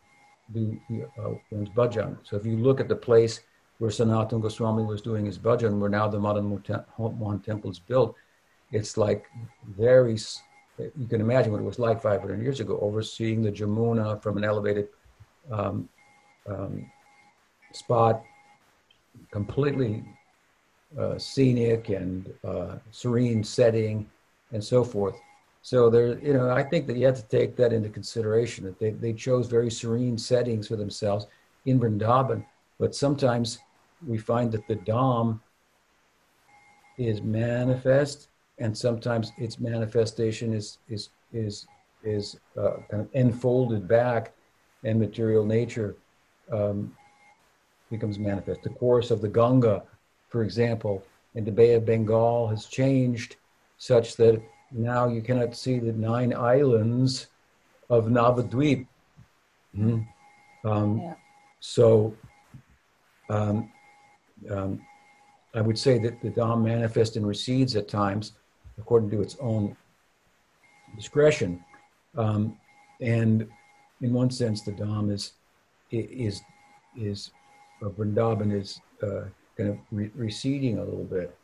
[0.52, 0.80] do
[1.18, 2.16] uh, one's bhajan.
[2.24, 3.40] So if you look at the place
[3.78, 6.62] where Sanatana Goswami was doing his bhajan, where now the Madan
[6.98, 8.16] Mohan temple is built,
[8.72, 9.26] it's like
[9.76, 10.18] very,
[10.78, 14.44] you can imagine what it was like 500 years ago, overseeing the Jamuna from an
[14.44, 14.88] elevated
[15.50, 15.88] um,
[16.46, 16.90] um,
[17.72, 18.22] spot,
[19.30, 20.04] completely
[21.18, 24.08] scenic and uh, serene setting
[24.52, 25.16] and so forth.
[25.62, 28.78] So there, you know, I think that you have to take that into consideration that
[28.78, 31.26] they, they chose very serene settings for themselves
[31.66, 32.44] in Vrindavan,
[32.78, 33.58] but sometimes
[34.06, 35.40] we find that the Dham
[36.96, 41.66] is manifest, and sometimes its manifestation is is is
[42.02, 44.32] is uh, kind of enfolded back,
[44.84, 45.96] and material nature
[46.52, 46.96] um,
[47.90, 48.62] becomes manifest.
[48.62, 49.82] The course of the Ganga,
[50.28, 53.36] for example, in the Bay of Bengal has changed
[53.78, 57.28] such that now you cannot see the nine islands
[57.88, 58.86] of Navadvip.
[59.76, 60.68] Mm-hmm.
[60.68, 61.14] Um, yeah.
[61.60, 62.14] So
[63.30, 63.70] um,
[64.50, 64.80] um,
[65.54, 68.32] I would say that the Dham manifests and recedes at times
[68.78, 69.76] according to its own
[70.96, 71.64] discretion.
[72.16, 72.56] Um,
[73.00, 73.48] and
[74.00, 75.32] in one sense, the Dham is,
[75.90, 76.42] is,
[76.96, 77.30] is,
[77.82, 79.24] uh, Vrindavan is uh,
[79.58, 81.36] kind of re- receding a little bit.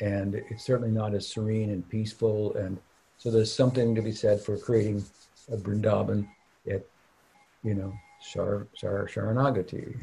[0.00, 2.54] And it's certainly not as serene and peaceful.
[2.54, 2.78] And
[3.18, 5.04] so there's something to be said for creating
[5.52, 6.28] a Vrindavan
[6.70, 6.84] at,
[7.62, 9.96] you know, Shar, Shar, Sharanagati,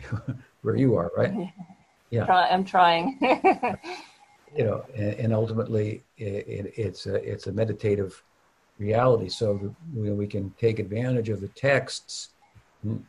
[0.61, 1.33] where you are, right?
[2.11, 3.17] yeah Try, i'm trying
[4.55, 8.21] you know and, and ultimately it, it, it's a it's a meditative
[8.77, 12.29] reality so you know, we can take advantage of the texts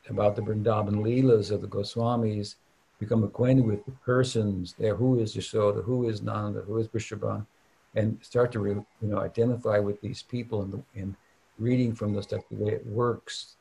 [0.08, 2.54] about the Vrindavan Leelas of the Goswamis,
[2.98, 7.46] become acquainted with the persons there, who is Yashoda, who is Nanda, who is Vrishabhan,
[7.94, 11.14] and start to you know identify with these people and, and
[11.58, 13.56] reading from the stuff, the way it works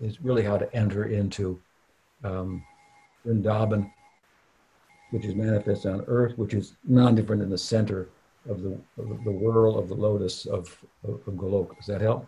[0.00, 1.60] is really how to enter into
[2.24, 2.62] um,
[3.24, 3.90] Vrindavan
[5.10, 8.08] which is manifest on earth, which is non-different in the center
[8.48, 11.76] of the, of the whirl of the lotus of, of, of Golok.
[11.76, 12.26] Does that help?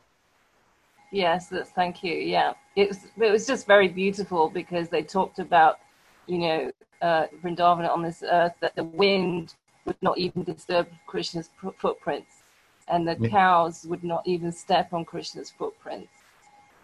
[1.10, 2.14] Yes, thank you.
[2.14, 5.78] Yeah, it was, it was just very beautiful because they talked about,
[6.28, 6.70] you know,
[7.02, 12.42] uh, Vrindavan on this earth, that the wind would not even disturb Krishna's footprints,
[12.88, 13.28] and the yeah.
[13.28, 16.12] cows would not even step on Krishna's footprints.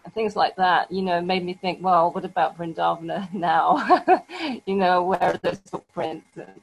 [0.04, 4.22] And things like that, you know, made me think, well, what about Vrindavana now?
[4.66, 6.26] you know, where are those footprints?
[6.36, 6.60] And,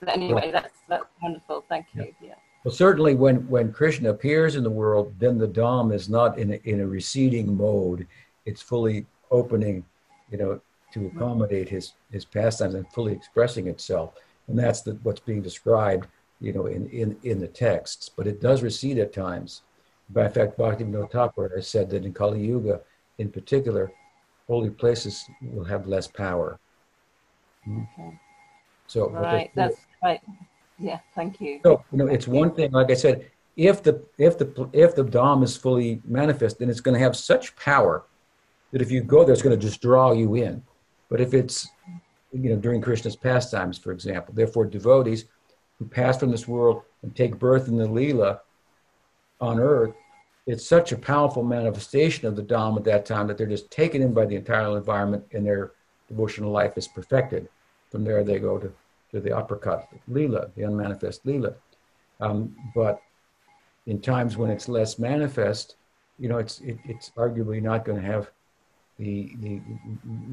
[0.00, 1.64] but anyway, that's that's wonderful.
[1.68, 2.14] Thank you.
[2.20, 2.28] Yeah.
[2.28, 2.34] yeah.
[2.64, 6.52] Well, certainly when, when Krishna appears in the world, then the Dham is not in
[6.52, 8.06] a, in a receding mode.
[8.46, 9.84] It's fully opening,
[10.30, 10.60] you know,
[10.92, 14.14] to accommodate his, his pastimes and fully expressing itself.
[14.46, 16.06] And that's the, what's being described,
[16.40, 18.08] you know, in, in, in the texts.
[18.08, 19.62] But it does recede at times.
[20.10, 22.80] By fact, Bhaktivinoda Thakur has said that in Kali Yuga,
[23.18, 23.92] in particular,
[24.46, 26.58] holy places will have less power.
[27.64, 27.82] Hmm?
[27.98, 28.20] Okay.
[28.86, 30.20] So right, that's right.
[30.78, 31.60] Yeah, thank you.
[31.62, 32.70] So you know, it's one thing.
[32.72, 36.80] Like I said, if the if the if the Dham is fully manifest, then it's
[36.80, 38.04] going to have such power
[38.72, 40.62] that if you go there, it's going to just draw you in.
[41.08, 41.68] But if it's
[42.32, 45.24] you know during Krishna's pastimes, for example, therefore devotees
[45.78, 48.40] who pass from this world and take birth in the Leela
[49.40, 49.94] on earth,
[50.46, 54.02] it's such a powerful manifestation of the Dham at that time that they're just taken
[54.02, 55.72] in by the entire environment and their
[56.08, 57.48] devotional life is perfected.
[57.90, 58.72] From there, they go to
[59.10, 61.54] to the Aprakat, lila, the unmanifest lila.
[62.20, 63.00] Um, but
[63.86, 65.76] in times when it's less manifest,
[66.18, 68.30] you know, it's it, it's arguably not going to have
[68.98, 69.60] the, the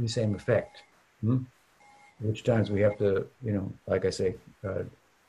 [0.01, 0.83] the same effect.
[1.21, 1.43] Hmm?
[2.19, 4.35] Which times we have to, you know, like I say,
[4.67, 4.83] uh,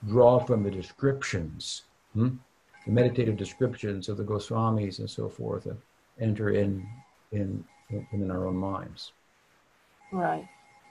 [0.07, 1.83] draw from the descriptions,
[2.15, 2.37] hmm?
[2.85, 5.79] the meditative descriptions of the Goswamis and so forth, and
[6.21, 6.87] enter in
[7.33, 7.65] in
[8.13, 9.13] in our own minds.
[10.13, 10.49] Right.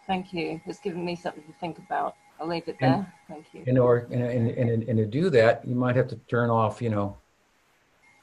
[0.08, 0.62] Thank you.
[0.65, 2.15] It's given me something to think about.
[2.39, 2.93] I'll leave it there.
[2.93, 3.63] And, Thank you.
[3.65, 6.81] And or and, and, and, and to do that, you might have to turn off,
[6.81, 7.17] you know,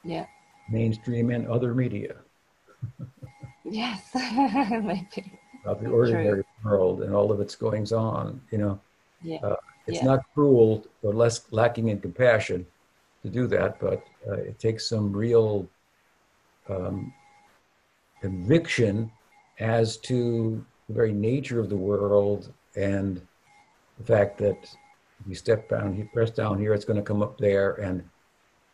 [0.04, 0.26] yeah,
[0.70, 2.16] mainstream and other media.
[3.72, 5.38] yes, maybe.
[5.64, 6.70] Of the ordinary True.
[6.70, 8.80] world and all of its goings on, you know.
[9.22, 9.38] Yeah.
[9.42, 9.56] Uh,
[9.86, 10.04] it's yeah.
[10.04, 12.66] not cruel or less lacking in compassion
[13.22, 15.68] to do that, but uh, it takes some real
[16.68, 17.12] um,
[18.20, 19.10] conviction
[19.58, 23.20] as to the very nature of the world and
[23.98, 24.58] the fact that
[25.20, 28.02] if you step down, you press down here, it's going to come up there, and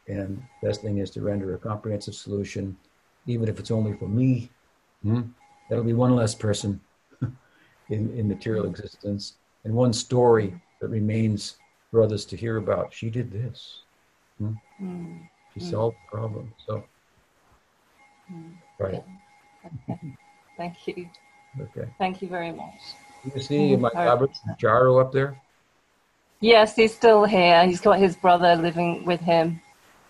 [0.06, 2.74] and best thing is to render a comprehensive solution,
[3.26, 4.50] even if it's only for me.
[5.02, 5.22] Hmm?
[5.68, 6.80] That'll be one less person
[7.90, 9.34] in in material existence,
[9.64, 11.56] and one story that remains
[11.90, 12.92] for others to hear about.
[12.92, 13.82] She did this.
[14.38, 14.52] Hmm?
[14.80, 15.28] Mm.
[15.54, 15.70] She mm.
[15.70, 16.52] solved the problem.
[16.66, 16.84] So,
[18.32, 18.52] mm.
[18.78, 19.02] right.
[19.90, 20.16] Okay.
[20.56, 21.08] Thank you.
[21.61, 21.88] Okay.
[21.98, 22.74] Thank you very much.
[23.34, 24.30] You see my Robert
[24.61, 25.40] Jaro up there?
[26.40, 27.66] Yes, he's still here.
[27.66, 29.61] He's got his brother living with him.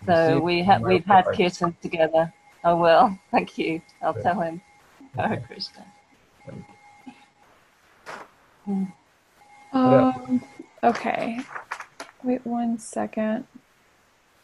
[0.05, 2.31] So we have we've had kirtan together.
[2.63, 3.17] I will.
[3.31, 3.81] Thank you.
[4.01, 4.21] I'll okay.
[4.21, 4.61] tell him.
[9.73, 10.43] Um,
[10.83, 11.39] okay.
[12.23, 13.45] Wait one second.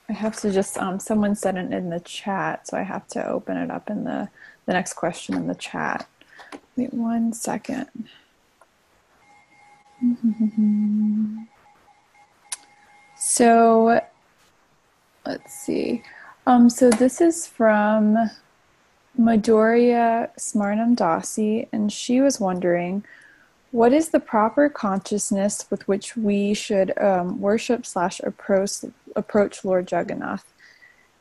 [0.07, 3.27] I have to just um someone said it in the chat, so I have to
[3.27, 4.29] open it up in the
[4.65, 6.07] the next question in the chat.
[6.75, 7.89] Wait one second.
[13.17, 14.01] So
[15.25, 16.03] let's see.
[16.45, 18.29] Um, so this is from
[19.19, 23.03] Madhurya Smarnam Dasi, and she was wondering,
[23.71, 29.91] what is the proper consciousness with which we should um, worship slash approach approach Lord
[29.91, 30.45] Jagannath?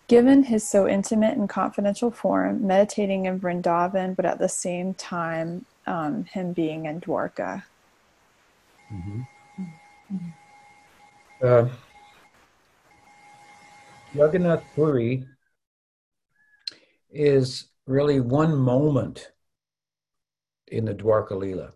[0.07, 5.65] Given his so intimate and confidential form, meditating in Vrindavan, but at the same time,
[5.87, 7.65] um, him being in Dwarka.
[8.93, 9.23] Mm-hmm.
[11.43, 11.69] Uh,
[14.15, 15.27] Jagannath Puri
[17.11, 19.33] is really one moment
[20.69, 21.73] in the Dwarka Lila.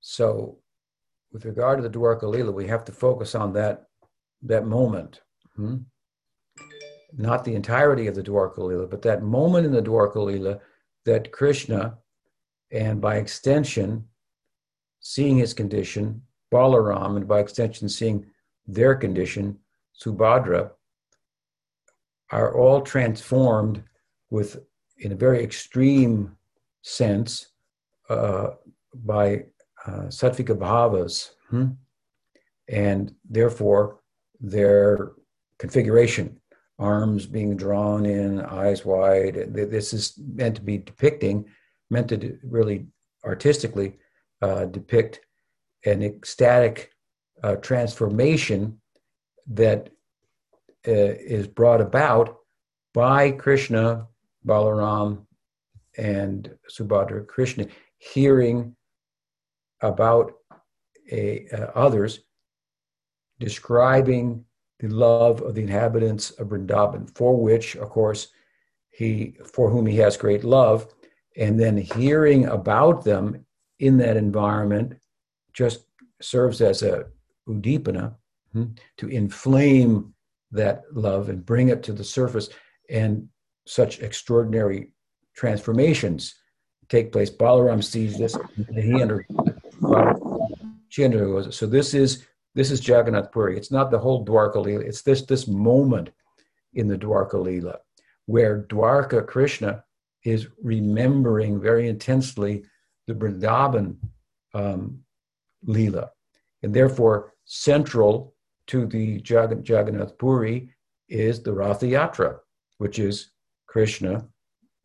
[0.00, 0.58] So,
[1.32, 3.86] with regard to the Dwarka Lila, we have to focus on that
[4.42, 5.20] that moment,
[5.54, 5.76] hmm?
[7.12, 10.60] not the entirety of the Dwarka Lila, but that moment in the Dwarka Lila
[11.04, 11.98] that Krishna,
[12.70, 14.06] and by extension,
[15.00, 18.26] seeing his condition, Balaram, and by extension, seeing
[18.66, 19.58] their condition,
[20.00, 20.70] Subhadra,
[22.30, 23.82] are all transformed
[24.30, 24.60] with,
[25.00, 26.36] in a very extreme
[26.82, 27.48] sense,
[28.08, 28.50] uh,
[28.94, 29.44] by
[29.86, 31.68] uh, sattvika bhavas, hmm?
[32.68, 34.00] and therefore
[34.40, 35.12] their
[35.58, 36.40] configuration,
[36.78, 39.34] arms being drawn in, eyes wide.
[39.54, 41.44] This is meant to be depicting,
[41.90, 42.86] meant to really
[43.24, 43.98] artistically
[44.42, 45.20] uh, depict
[45.84, 46.92] an ecstatic
[47.42, 48.80] uh, transformation
[49.46, 49.90] that
[50.88, 52.38] uh, is brought about
[52.94, 54.06] by Krishna,
[54.46, 55.26] Balaram,
[55.98, 57.66] and Subhadra Krishna
[57.98, 58.74] hearing
[59.82, 60.32] about
[61.10, 62.20] a, uh, others
[63.38, 64.44] describing
[64.78, 68.28] the love of the inhabitants of Vrindavan, for which, of course,
[68.90, 70.86] he for whom he has great love,
[71.36, 73.44] and then hearing about them
[73.78, 74.94] in that environment
[75.52, 75.84] just
[76.20, 77.06] serves as a
[77.48, 78.14] udipana
[78.52, 78.64] hmm,
[78.96, 80.12] to inflame
[80.52, 82.48] that love and bring it to the surface.
[82.88, 83.28] And
[83.66, 84.92] such extraordinary
[85.34, 86.34] transformations
[86.88, 87.30] take place.
[87.30, 88.36] Balaram sees this,
[88.74, 89.02] he
[91.04, 91.54] undergoes it.
[91.54, 93.56] So this is this is Jagannath Puri.
[93.56, 94.82] It's not the whole Dwarka Leela.
[94.82, 96.10] It's this this moment
[96.74, 97.78] in the Dwarka Leela
[98.30, 99.82] where Dwarka Krishna
[100.24, 102.64] is remembering very intensely
[103.08, 103.96] the Vrindavan
[104.54, 105.00] um,
[105.66, 106.10] Leela.
[106.62, 108.34] And therefore, central
[108.68, 110.70] to the Jag- Jagannath Puri
[111.08, 112.38] is the Ratha Yatra,
[112.78, 113.30] which is
[113.70, 114.26] Krishna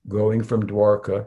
[0.08, 1.26] going from Dwarka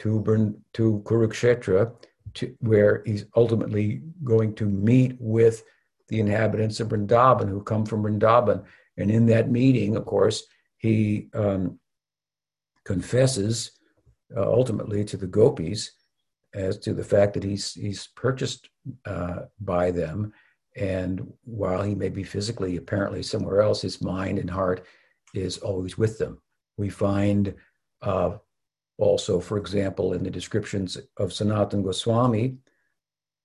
[0.00, 1.92] to, to Kurukshetra,
[2.34, 5.64] to, where he's ultimately going to meet with
[6.08, 8.62] the inhabitants of Vrindavan who come from Vrindavan.
[8.98, 10.44] And in that meeting, of course,
[10.76, 11.80] he um,
[12.84, 13.72] confesses
[14.36, 15.92] uh, ultimately to the gopis
[16.54, 18.68] as to the fact that he's he's purchased
[19.06, 20.32] uh, by them,
[20.76, 24.86] and while he may be physically apparently somewhere else, his mind and heart
[25.34, 26.40] is always with them.
[26.78, 27.54] We find
[28.00, 28.38] uh,
[28.96, 32.56] also, for example, in the descriptions of Sanatan Goswami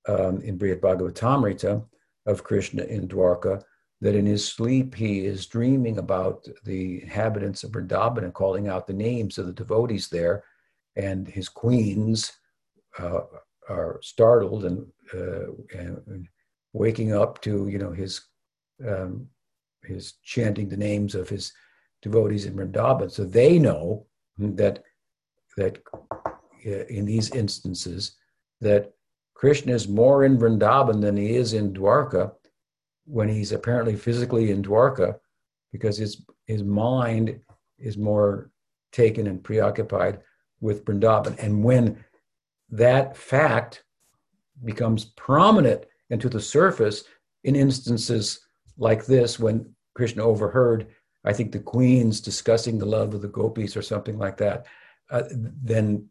[0.08, 1.84] um, in Brihad Bhagavatamrita
[2.26, 3.62] of Krishna in Dwarka,
[4.02, 8.88] that in his sleep he is dreaming about the inhabitants of Vrindavan and calling out
[8.88, 10.44] the names of the devotees there,
[10.96, 12.32] and his queens
[13.00, 13.22] uh,
[13.70, 16.28] are startled and, uh, and,
[16.76, 18.22] waking up to you know his
[18.88, 19.28] um,
[19.84, 21.54] his chanting the names of his
[22.04, 23.10] devotees in Vrindavan.
[23.10, 24.06] So they know
[24.38, 24.84] that
[25.58, 25.80] that
[26.66, 28.16] uh, in these instances
[28.62, 28.94] that
[29.34, 32.34] Krishna is more in Vrindavan than he is in Dwarka
[33.06, 35.20] when he's apparently physically in Dwarka
[35.72, 37.40] because his his mind
[37.80, 38.52] is more
[38.92, 40.20] taken and preoccupied
[40.62, 41.38] with Vrindavan.
[41.40, 42.04] And when
[42.70, 43.84] that fact
[44.64, 47.04] becomes prominent and to the surface
[47.44, 48.40] in instances
[48.78, 50.88] like this, when Krishna overheard,
[51.24, 54.66] I think the queens discussing the love of the gopis or something like that,
[55.10, 56.08] uh, then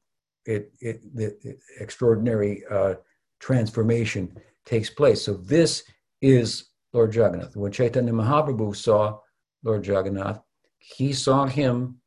[0.47, 2.95] it, it, the extraordinary uh,
[3.41, 5.23] transformation takes place.
[5.23, 5.85] So this
[6.21, 7.57] is Lord Jagannath.
[7.57, 9.19] When Chaitanya Mahaprabhu saw
[9.63, 10.41] Lord Jagannath,
[10.79, 11.99] he saw him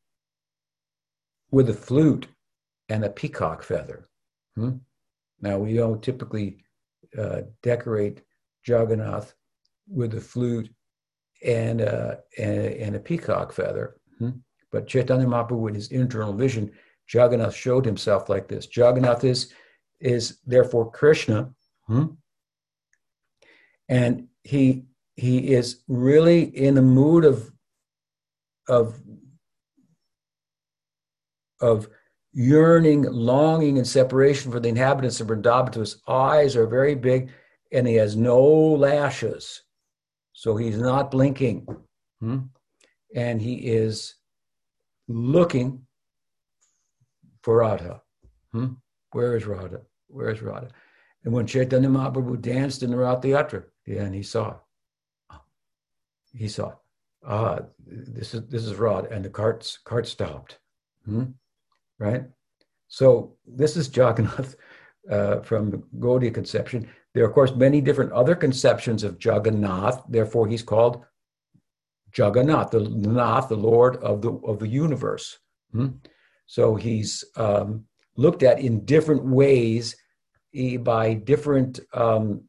[1.51, 2.27] with a flute
[2.89, 4.09] and a peacock feather.
[4.55, 4.77] Hmm?
[5.41, 6.63] Now, we don't typically
[7.17, 8.21] uh, decorate
[8.65, 9.33] Jagannath
[9.87, 10.69] with a flute
[11.45, 13.97] and, uh, and, and, a peacock feather.
[14.19, 14.31] Hmm?
[14.71, 16.71] But Chaitanya Mahaprabhu, with his internal vision,
[17.13, 18.67] Jagannath showed himself like this.
[18.75, 19.53] Jagannath is,
[19.99, 21.51] is therefore Krishna.
[21.87, 22.05] Hmm?
[23.87, 24.85] And he
[25.15, 27.51] he is really in a mood of
[28.67, 28.99] of
[31.61, 31.87] of
[32.33, 35.73] yearning, longing, and separation for the inhabitants of Vrindavan.
[35.73, 37.31] His eyes are very big,
[37.71, 39.61] and he has no lashes,
[40.45, 41.65] so he's not blinking,
[42.19, 42.37] hmm?
[43.15, 44.13] and he is
[45.07, 45.81] looking
[47.41, 48.03] for Radha.
[48.51, 48.73] Hmm?
[49.09, 49.81] Where is Radha?
[50.05, 50.67] Where is Radha?
[51.23, 54.57] And when Chaitanya Mahaprabhu danced in the Ratha Yatra, yeah, and he saw
[56.31, 56.73] He saw
[57.25, 60.59] Ah, this is this is Rod, and the carts cart stopped.
[61.05, 61.23] Hmm?
[61.97, 62.25] Right.
[62.87, 64.57] So this is Jagannath
[65.11, 66.87] uh, from the Gaudiya conception.
[67.15, 70.03] There are, of course, many different other conceptions of Jagannath.
[70.09, 71.05] Therefore, he's called
[72.13, 75.39] Jagannath, the Nath, the Lord of the of the universe.
[75.71, 75.91] Hmm?
[76.45, 77.85] So he's um,
[78.17, 79.95] looked at in different ways
[80.79, 82.43] by different um,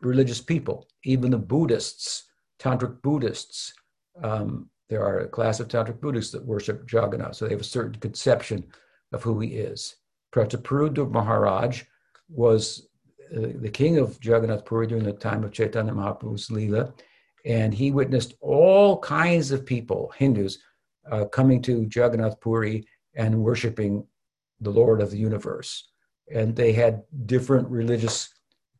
[0.00, 2.24] religious people, even the Buddhists,
[2.58, 3.74] Tantric Buddhists.
[4.22, 7.64] Um, there are a class of Tantric Buddhists that worship Jagannath, so they have a
[7.64, 8.64] certain conception
[9.12, 9.96] of who he is.
[10.32, 11.82] Prataparudra Maharaj
[12.30, 12.87] was
[13.30, 16.92] the king of Jagannath Puri during the time of Chaitanya Mahaprabhu's Leela,
[17.44, 20.58] and he witnessed all kinds of people, Hindus,
[21.10, 24.06] uh, coming to Jagannath Puri and worshiping
[24.60, 25.88] the Lord of the universe.
[26.32, 28.28] And they had different religious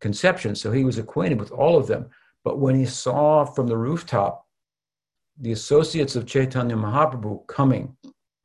[0.00, 0.60] conceptions.
[0.60, 2.10] So he was acquainted with all of them.
[2.44, 4.46] But when he saw from the rooftop
[5.40, 7.96] the associates of Chaitanya Mahaprabhu coming,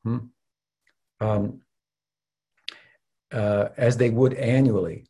[0.04, 0.18] hmm,
[1.20, 1.60] um,
[3.32, 5.06] uh, as they would annually,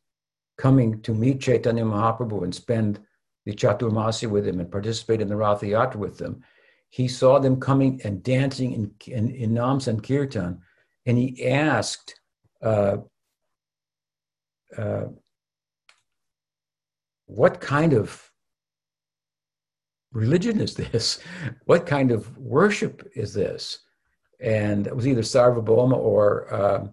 [0.56, 3.00] coming to meet Chaitanya Mahaprabhu and spend
[3.44, 6.42] the Chaturmasya with him and participate in the Ratha Yatra with them,
[6.88, 10.60] he saw them coming and dancing in, in, in Nam Sankirtan,
[11.06, 12.20] and he asked,
[12.62, 12.98] uh,
[14.78, 15.06] uh,
[17.26, 18.30] "What kind of
[20.12, 21.18] religion is this?
[21.64, 23.80] What kind of worship is this?"
[24.40, 26.86] And it was either Sarvabhauma or uh,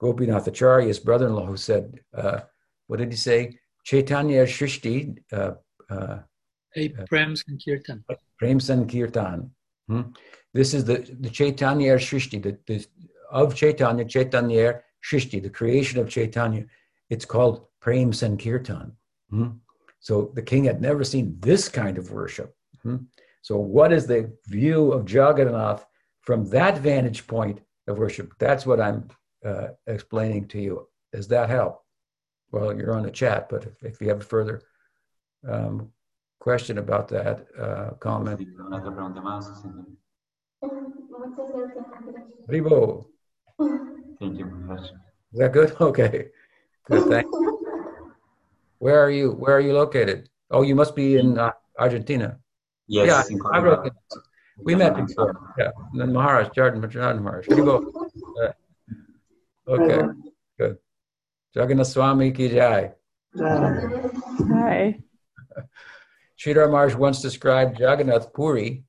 [0.00, 2.40] Gopinath Acharya's brother-in-law who said, uh,
[2.86, 3.58] "What did he say?
[3.84, 5.52] Chaitanya Shrishti." Uh,
[5.90, 6.18] uh,
[6.74, 8.02] Hey, Prem Sankirtan.
[8.38, 9.50] Prem Sankirtan.
[9.88, 10.02] Hmm?
[10.54, 12.86] This is the, the Chaitanya Shrishti, the, the,
[13.30, 16.64] of Chaitanya, Chaitanya Shrishti, the creation of Chaitanya.
[17.10, 18.92] It's called Prem Sankirtan.
[19.30, 19.48] Hmm?
[20.00, 22.54] So the king had never seen this kind of worship.
[22.82, 22.96] Hmm?
[23.42, 25.84] So, what is the view of Jagannath
[26.20, 28.32] from that vantage point of worship?
[28.38, 29.08] That's what I'm
[29.44, 30.88] uh, explaining to you.
[31.12, 31.81] Does that help?
[32.52, 34.60] Well, you're on the chat, but if, if you have a further
[35.48, 35.90] um,
[36.38, 38.38] question about that uh, comment.
[42.48, 43.06] Ribo.
[44.20, 44.94] Thank you, Professor.
[45.32, 45.74] Is that good?
[45.80, 46.28] Okay.
[46.84, 47.08] Good.
[47.08, 47.58] Thank you.
[48.78, 49.30] Where are you?
[49.30, 50.28] Where are you located?
[50.50, 52.38] Oh, you must be in uh, Argentina.
[52.88, 53.82] Yes, yeah, in I wrote Colorado.
[53.84, 54.20] it.
[54.64, 55.54] We met before.
[55.56, 57.46] Yeah, and then Maharaj, Jordan Maharaj.
[57.46, 57.84] Ribo.
[58.42, 58.50] Uh,
[59.68, 60.00] okay,
[60.58, 60.78] good.
[61.54, 62.92] Jagannath Swami ki jai.
[63.38, 64.98] Hi.
[66.38, 68.84] Sridhar Maharaj once described Jagannath Puri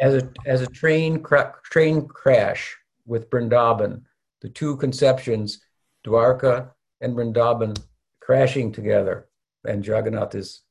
[0.00, 4.02] as a as a train cra- train crash with Vrindavan,
[4.42, 5.60] the two conceptions,
[6.06, 7.76] Dwarka and Vrindavan,
[8.20, 9.28] crashing together,
[9.66, 10.62] and Jagannath is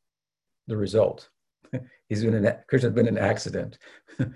[0.68, 1.30] the result.
[2.10, 3.78] He's been an Krishna's been an accident,
[4.20, 4.30] a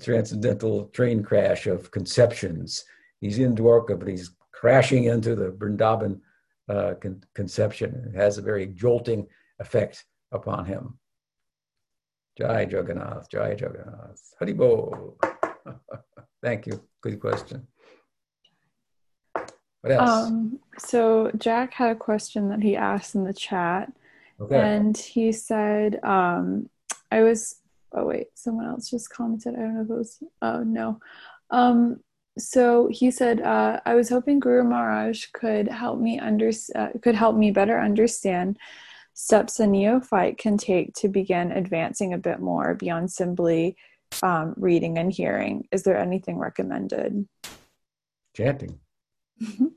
[0.00, 2.84] transcendental train crash of conceptions.
[3.20, 6.20] He's in Dwarka, but he's crashing into the Vrindavan
[6.68, 8.10] uh, con- conception.
[8.12, 9.26] It has a very jolting
[9.58, 10.98] effect upon him.
[12.38, 14.34] Jai Jagannath, Jai Jagannath.
[14.40, 15.14] Haribol.
[16.42, 16.82] Thank you.
[17.02, 17.66] Good question.
[19.82, 20.10] What else?
[20.10, 23.92] Um, so Jack had a question that he asked in the chat,
[24.40, 24.56] okay.
[24.56, 26.68] and he said, um,
[27.10, 27.56] "I was."
[27.92, 29.54] Oh wait, someone else just commented.
[29.54, 30.22] I don't know if it was.
[30.42, 31.00] Oh no.
[31.50, 32.00] Um,
[32.40, 37.14] so he said, uh, "I was hoping Guru Maharaj could help me under uh, could
[37.14, 38.58] help me better understand."
[39.20, 43.76] steps a neophyte can take to begin advancing a bit more beyond simply
[44.22, 45.68] um, reading and hearing.
[45.70, 47.28] Is there anything recommended?
[48.34, 48.80] Chanting.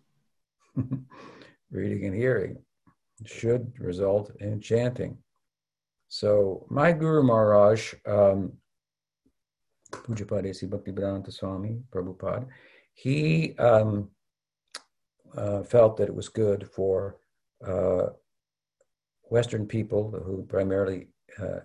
[1.72, 2.58] Reading and hearing
[3.26, 5.18] should result in chanting.
[6.08, 8.54] So, my Guru Maharaj, um,
[9.94, 10.68] Pujapad A.C.
[10.68, 12.48] Bhaktivedanta Swami, Prabhupada,
[12.94, 14.10] he um,
[15.36, 17.18] uh, felt that it was good for
[17.66, 18.08] uh,
[19.24, 21.08] Western people who primarily
[21.42, 21.62] uh,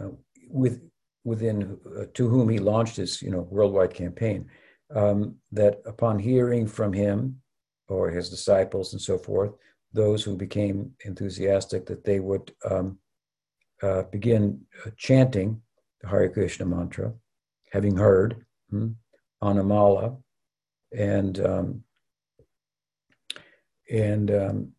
[0.00, 0.10] uh,
[0.48, 0.80] with
[1.24, 4.46] within uh, to whom he launched his you know worldwide campaign
[4.94, 7.40] um, that upon hearing from him
[7.88, 9.52] or his disciples and so forth
[9.92, 12.98] those who became enthusiastic that they would um,
[13.82, 14.60] uh, begin
[14.96, 15.60] chanting
[16.04, 17.12] the Hare Krishna mantra
[17.72, 18.88] having heard hmm,
[19.42, 20.18] Anamala
[20.96, 21.84] and um,
[23.90, 24.72] and um,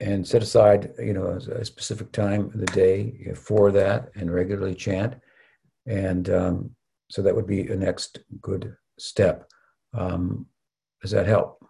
[0.00, 4.74] and set aside, you know, a specific time of the day for that and regularly
[4.74, 5.14] chant.
[5.86, 6.70] And um,
[7.10, 9.48] so that would be a next good step.
[9.94, 10.46] Um,
[11.00, 11.63] does that help?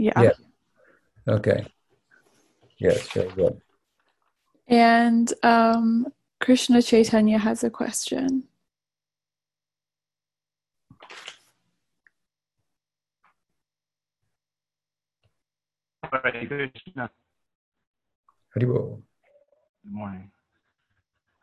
[0.00, 0.12] Yeah.
[0.16, 0.30] Yeah.
[1.26, 1.34] Yeah.
[1.34, 1.66] Okay.
[2.78, 3.60] Yes, very good.
[4.66, 6.06] And um,
[6.40, 8.44] Krishna Chaitanya has a question.
[16.10, 17.10] Hare Krishna.
[18.56, 19.02] Haribol.
[19.84, 20.30] Good morning.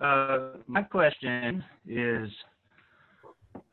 [0.01, 2.31] Uh, my question is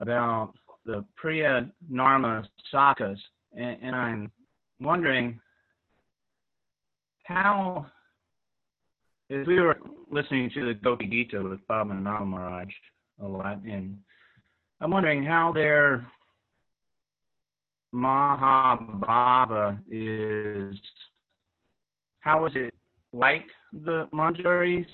[0.00, 0.52] about
[0.84, 3.18] the Priya Narma Sakas,
[3.56, 4.32] and, and I'm
[4.84, 5.40] wondering
[7.24, 7.86] how,
[9.30, 9.78] as we were
[10.10, 12.68] listening to the Gopi Gita with Baba Maharaj
[13.22, 13.96] a lot, and
[14.80, 16.06] I'm wondering how their
[17.94, 20.76] Mahabhava is
[22.20, 22.74] how is it
[23.12, 24.86] like the Manjaris?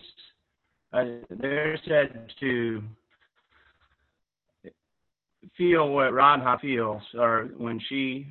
[0.92, 2.82] Uh, they're said to
[5.56, 8.26] feel what Radha feels, or when she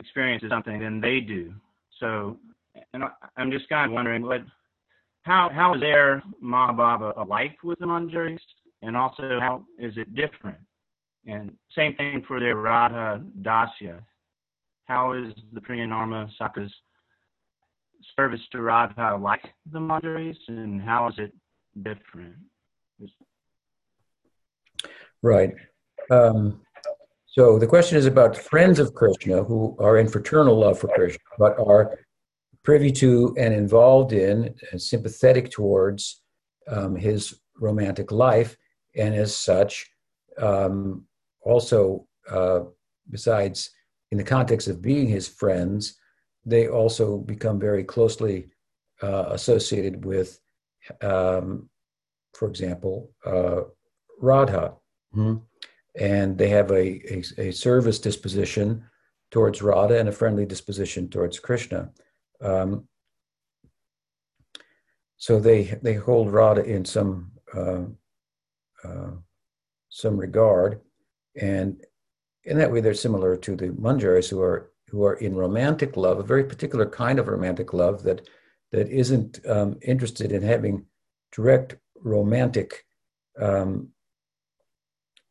[0.00, 1.52] experiences something, than they do.
[1.98, 2.36] So,
[2.92, 4.40] and I, I'm just kind of wondering what,
[5.22, 8.38] how how is their Mahabhava alike with the Manjaris,
[8.82, 10.58] and also how is it different?
[11.26, 14.00] And same thing for their Radha Dasya.
[14.86, 16.72] how is the Priyanarma Saka's
[18.16, 21.32] service to Radha like the Manjaris, and how is it
[21.82, 22.36] different?
[25.22, 25.50] Right.
[26.10, 26.60] Um,
[27.30, 31.20] so the question is about friends of Krishna who are in fraternal love for Krishna,
[31.38, 31.98] but are
[32.62, 36.22] privy to and involved in and sympathetic towards
[36.68, 38.56] um, his romantic life,
[38.96, 39.90] and as such,
[40.38, 41.04] um,
[41.42, 42.60] also, uh,
[43.10, 43.70] besides
[44.10, 45.96] in the context of being his friends,
[46.44, 48.48] they also become very closely
[49.02, 50.40] uh, associated with,
[51.02, 51.68] um,
[52.34, 53.62] for example, uh,
[54.20, 54.74] Radha.
[55.14, 55.36] Mm-hmm.
[55.98, 58.84] And they have a, a, a, service disposition
[59.30, 61.90] towards Radha and a friendly disposition towards Krishna.
[62.40, 62.86] Um,
[65.16, 67.82] so they, they hold Radha in some, uh,
[68.84, 69.10] uh
[69.88, 70.80] some regard.
[71.40, 71.84] And
[72.44, 76.18] in that way, they're similar to the Manjaris who are who are in romantic love,
[76.18, 78.28] a very particular kind of romantic love that
[78.72, 80.84] that isn't um, interested in having
[81.32, 82.84] direct romantic
[83.40, 83.88] um,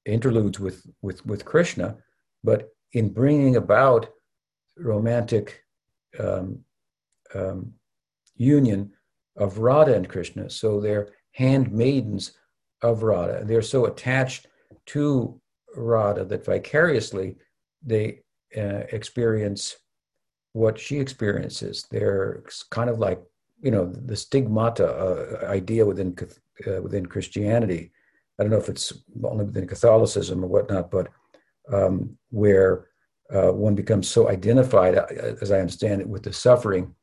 [0.05, 1.97] interludes with, with with Krishna,
[2.43, 4.09] but in bringing about
[4.77, 5.63] romantic
[6.19, 6.59] um,
[7.35, 7.73] um
[8.35, 8.91] union
[9.35, 10.49] of Radha and Krishna.
[10.49, 12.33] So they're handmaidens
[12.81, 13.43] of Radha.
[13.45, 14.47] They're so attached
[14.87, 15.39] to
[15.75, 17.35] Radha that vicariously
[17.85, 18.21] they
[18.57, 19.75] uh, experience
[20.53, 21.85] what she experiences.
[21.91, 23.21] They're kind of like
[23.61, 26.15] you know the stigmata uh, idea within
[26.67, 27.91] uh, within Christianity.
[28.39, 31.09] I don't know if it's only within Catholicism or whatnot, but
[31.71, 32.87] um, where
[33.33, 35.05] uh, one becomes so identified, uh,
[35.41, 36.95] as I understand it, with the suffering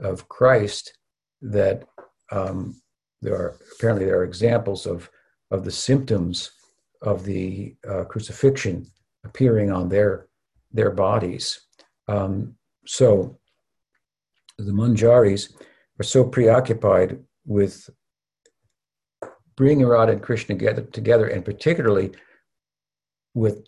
[0.00, 0.96] of Christ
[1.42, 1.84] that
[2.30, 2.80] um,
[3.20, 5.10] there are apparently there are examples of
[5.50, 6.50] of the symptoms
[7.02, 8.86] of the uh, crucifixion
[9.24, 10.28] appearing on their
[10.72, 11.60] their bodies.
[12.08, 12.54] Um,
[12.86, 13.38] so
[14.58, 15.52] the Manjaris
[16.00, 17.88] are so preoccupied with
[19.56, 22.12] bringing Radha and Krishna together, together and particularly
[23.34, 23.64] with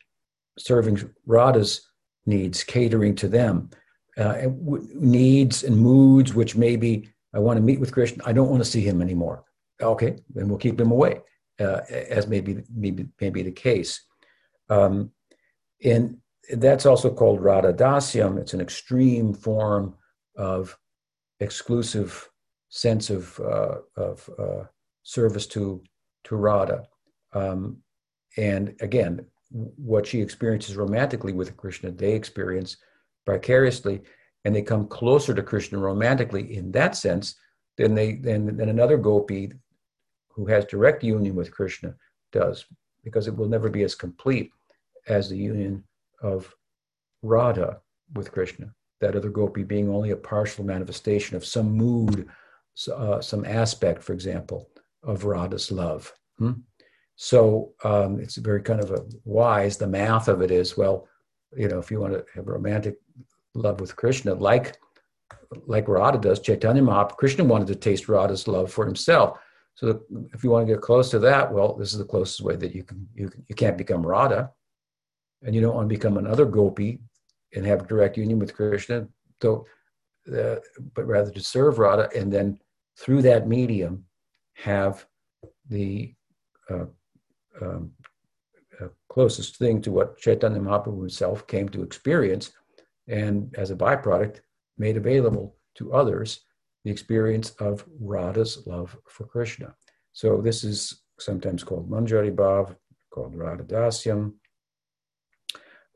[0.58, 1.86] serving Radha's
[2.24, 3.70] needs, catering to them,
[4.18, 4.46] uh,
[4.94, 8.70] needs and moods which maybe I want to meet with Krishna, I don't want to
[8.70, 9.44] see him anymore.
[9.82, 11.20] Okay, then we'll keep him away,
[11.60, 14.00] uh, as maybe maybe maybe the case.
[14.70, 15.10] Um,
[15.84, 16.16] and
[16.54, 18.38] that's also called Radha Dasyam.
[18.38, 19.94] It's an extreme form
[20.36, 20.78] of
[21.40, 22.28] exclusive
[22.68, 24.64] sense of, uh, of uh,
[25.06, 25.80] service to,
[26.24, 26.82] to Radha.
[27.32, 27.78] Um,
[28.36, 32.78] and again, what she experiences romantically with Krishna, they experience
[33.24, 34.02] vicariously,
[34.44, 37.36] and they come closer to Krishna romantically in that sense
[37.76, 39.52] than they than, than another gopi
[40.28, 41.94] who has direct union with Krishna
[42.32, 42.66] does,
[43.04, 44.50] because it will never be as complete
[45.06, 45.84] as the union
[46.20, 46.52] of
[47.22, 47.78] Radha
[48.14, 52.28] with Krishna, that other gopi being only a partial manifestation of some mood,
[52.92, 54.68] uh, some aspect, for example,
[55.06, 56.12] of Radha's love.
[56.38, 56.52] Hmm?
[57.16, 59.78] So um, it's very kind of a wise.
[59.78, 61.08] The math of it is well,
[61.56, 62.96] you know, if you want to have romantic
[63.54, 64.76] love with Krishna, like
[65.66, 69.38] like Radha does, Chaitanya Mahaprabhu, Krishna wanted to taste Radha's love for himself.
[69.74, 70.02] So
[70.34, 72.74] if you want to get close to that, well, this is the closest way that
[72.74, 74.50] you can you you can't become Radha
[75.42, 77.00] and you don't want to become another gopi
[77.54, 79.06] and have direct union with Krishna,
[79.40, 79.66] so,
[80.34, 80.56] uh,
[80.94, 82.58] but rather to serve Radha and then
[82.98, 84.04] through that medium
[84.56, 85.06] have
[85.68, 86.14] the
[86.70, 86.86] uh,
[87.60, 87.92] um,
[88.80, 92.52] uh, closest thing to what Chaitanya Mahaprabhu himself came to experience
[93.08, 94.40] and as a byproduct
[94.78, 96.40] made available to others
[96.84, 99.74] the experience of Radha's love for Krishna.
[100.12, 102.76] So this is sometimes called Manjari Bhav,
[103.10, 104.34] called Radha Dasyam,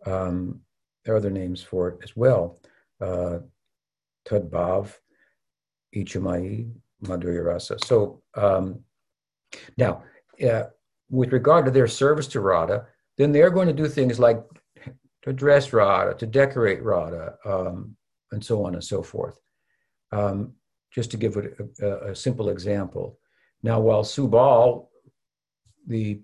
[0.06, 0.60] um,
[1.04, 2.58] there are other names for it as well.
[3.00, 3.38] Uh,
[4.26, 4.94] Tadbhav,
[5.94, 6.70] Ichamai,
[7.02, 7.78] Madhurya Rasa.
[7.84, 8.80] So um,
[9.76, 10.02] now,
[10.48, 10.64] uh,
[11.08, 12.86] with regard to their service to Radha,
[13.18, 14.42] then they're going to do things like
[15.22, 17.96] to dress Radha, to decorate Radha, um,
[18.32, 19.38] and so on and so forth.
[20.12, 20.54] Um,
[20.90, 21.50] just to give a,
[21.82, 23.18] a, a, simple example.
[23.62, 24.88] Now, while Subal,
[25.86, 26.20] the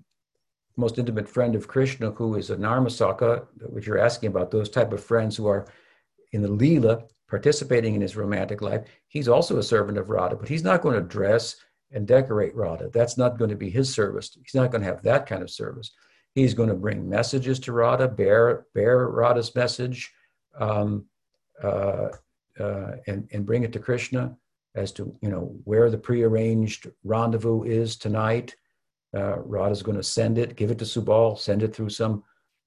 [0.77, 4.93] most intimate friend of Krishna, who is a Narmasaka, which you're asking about, those type
[4.93, 5.67] of friends who are
[6.33, 10.49] in the Leela, participating in his romantic life, he's also a servant of Radha, but
[10.49, 11.57] he's not going to dress
[11.93, 12.91] and decorate Radha.
[12.93, 14.37] That's not going to be his service.
[14.43, 15.93] He's not going to have that kind of service.
[16.35, 20.13] He's going to bring messages to Radha, bear, bear Radha's message,
[20.59, 21.07] um,
[21.63, 22.09] uh,
[22.59, 24.37] uh, and, and bring it to Krishna
[24.75, 28.55] as to, you know, where the prearranged rendezvous is tonight
[29.15, 32.23] uh, Radha's going to send it, give it to Subal, send it through some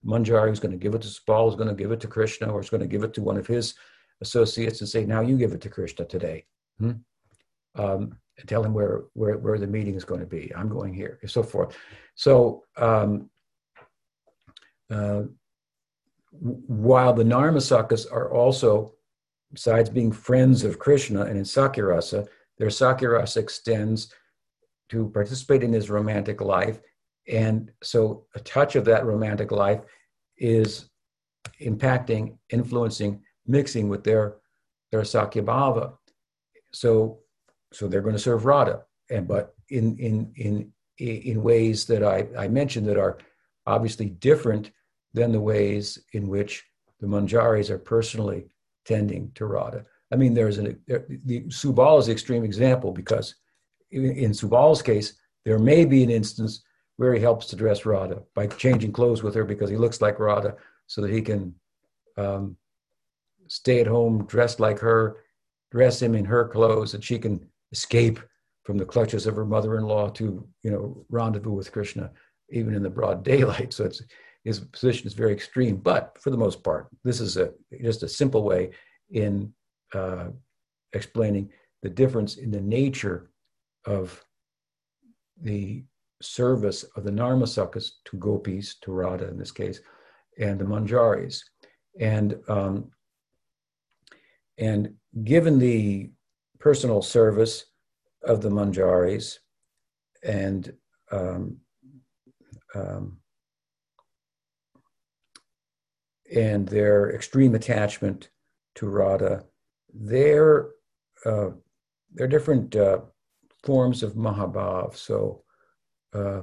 [0.06, 2.52] Manjari who's going to give it to Subal, who's going to give it to Krishna,
[2.52, 3.76] or is going to give it to one of his
[4.22, 6.46] associates and say, now you give it to Krishna today.
[6.80, 6.92] Hmm?
[7.76, 8.18] Um,
[8.48, 10.52] tell him where, where, where the meeting is going to be.
[10.56, 11.78] I'm going here, and so forth.
[12.16, 13.30] So um,
[14.90, 15.24] uh,
[16.32, 18.94] while the Narmasakas are also,
[19.52, 24.14] besides being friends of Krishna and in Sakyarasa, their Sakyarasa extends
[24.90, 26.80] to participate in his romantic life.
[27.28, 29.82] And so a touch of that romantic life
[30.38, 30.90] is
[31.62, 34.36] impacting, influencing, mixing with their,
[34.92, 35.94] their Sakyabhava.
[36.72, 37.20] So,
[37.74, 38.84] so they're going to serve Radha.
[39.10, 43.18] And, but in, in, in, in ways that I, I mentioned that are
[43.66, 44.72] obviously different
[45.14, 46.64] than the ways in which
[47.00, 48.46] the Manjaris are personally
[48.86, 49.86] tending to Radha.
[50.12, 53.36] I mean, there's an there, the Subal is the extreme example because
[53.92, 55.14] in, in Subal's case,
[55.46, 56.64] there may be an instance
[56.98, 60.20] where he helps to dress Radha by changing clothes with her because he looks like
[60.20, 60.56] Radha,
[60.88, 61.54] so that he can
[62.18, 62.58] um,
[63.50, 65.18] stay at home dressed like her,
[65.72, 68.20] dress him in her clothes, and she can escape
[68.64, 72.12] from the clutches of her mother-in-law to you know rendezvous with Krishna,
[72.52, 73.74] even in the broad daylight.
[73.74, 74.02] So it's
[74.44, 78.08] his position is very extreme, but for the most part, this is a just a
[78.08, 78.72] simple way
[79.12, 79.54] in
[79.94, 80.28] uh,
[80.94, 81.50] explaining
[81.82, 83.32] the difference in the nature
[83.86, 84.24] of
[85.42, 85.84] the
[86.22, 89.80] service of the Narmasakas to gopis, to Radha in this case,
[90.40, 91.42] and the Manjaris.
[92.00, 92.92] And, um,
[94.60, 94.94] and
[95.24, 96.12] given the
[96.60, 97.66] personal service
[98.24, 99.38] of the Manjaris
[100.24, 100.74] and
[101.12, 101.58] um,
[102.76, 103.18] um,
[106.36, 108.30] and their extreme attachment
[108.76, 109.46] to Radha,
[109.94, 110.70] they're,
[111.26, 111.50] uh,
[112.14, 113.00] they're different uh,
[113.64, 114.96] forms of Mahabhav.
[114.96, 115.44] So,
[116.14, 116.42] uh,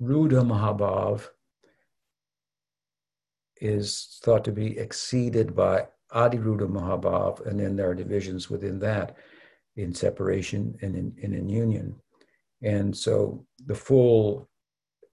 [0.00, 1.26] Rudha Mahabhav
[3.60, 9.16] is thought to be exceeded by Adhirudha Mahabhav, and then there are divisions within that
[9.76, 11.94] in separation and in, in union.
[12.62, 14.48] And so the full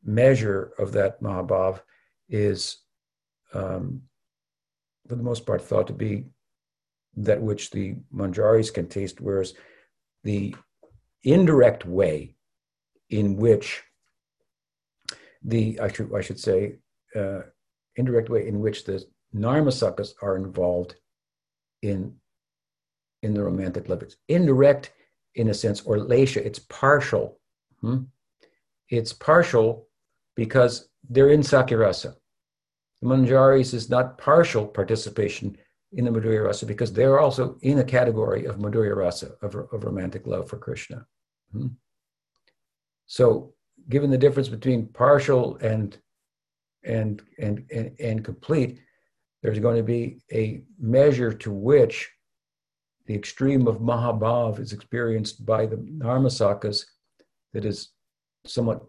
[0.04, 1.82] measure of that Mahabhav
[2.30, 2.78] is
[3.54, 4.04] um,
[5.10, 6.26] for the most part, thought to be
[7.18, 9.56] that which the Manjaris can taste, whereas
[10.24, 10.56] the
[11.24, 12.36] indirect way
[13.10, 13.84] in which
[15.44, 16.76] the, I should, I should say,
[17.16, 17.42] uh,
[17.96, 19.04] indirect way in which the
[19.36, 20.96] Narmasakas are involved
[21.82, 22.16] in,
[23.22, 24.02] in the romantic love.
[24.02, 24.92] It's indirect
[25.36, 27.40] in a sense, or Lesha, it's partial.
[27.82, 28.04] Hmm?
[28.90, 29.88] It's partial
[30.36, 32.16] because they're in Sakyarasa.
[33.02, 35.58] The Manjaris is not partial participation
[35.94, 39.84] in the Madhurya Rasa because they're also in a category of Madhurya Rasa, of, of
[39.84, 41.06] romantic love for Krishna.
[41.52, 41.68] Hmm?
[43.06, 43.54] So,
[43.88, 45.98] given the difference between partial and,
[46.84, 48.82] and, and, and, and complete,
[49.42, 52.10] there's going to be a measure to which
[53.06, 56.86] the extreme of Mahabhav is experienced by the Narmasakas
[57.54, 57.90] that is
[58.46, 58.84] somewhat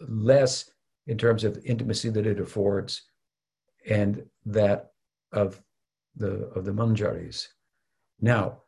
[0.00, 0.70] less
[1.06, 3.02] in terms of intimacy that it affords
[3.88, 4.90] and that
[5.32, 5.62] of
[6.16, 7.46] the of the manjaris.
[8.20, 8.58] Now,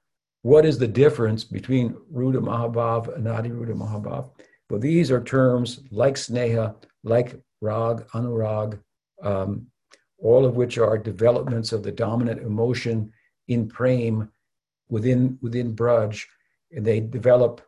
[0.42, 4.30] what is the difference between Rudha Mahabhav and Adhi Rudha Mahabhav?
[4.68, 8.78] Well, these are terms like Sneha, like Rag, Anurag,
[9.22, 9.66] um,
[10.20, 13.12] all of which are developments of the dominant emotion
[13.48, 14.30] in Prem
[14.88, 16.24] within within Braj,
[16.72, 17.60] and they develop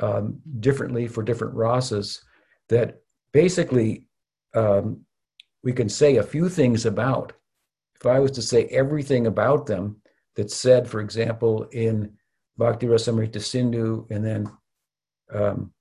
[0.00, 2.20] um, differently for different rasas
[2.68, 3.00] that
[3.32, 4.08] basically
[4.54, 5.00] um,
[5.62, 7.32] we can say a few things about.
[7.96, 9.96] If I was to say everything about them
[10.36, 12.12] that's said, for example, in
[12.56, 14.50] Bhakti Rasamrita Sindhu and then
[15.32, 15.72] um,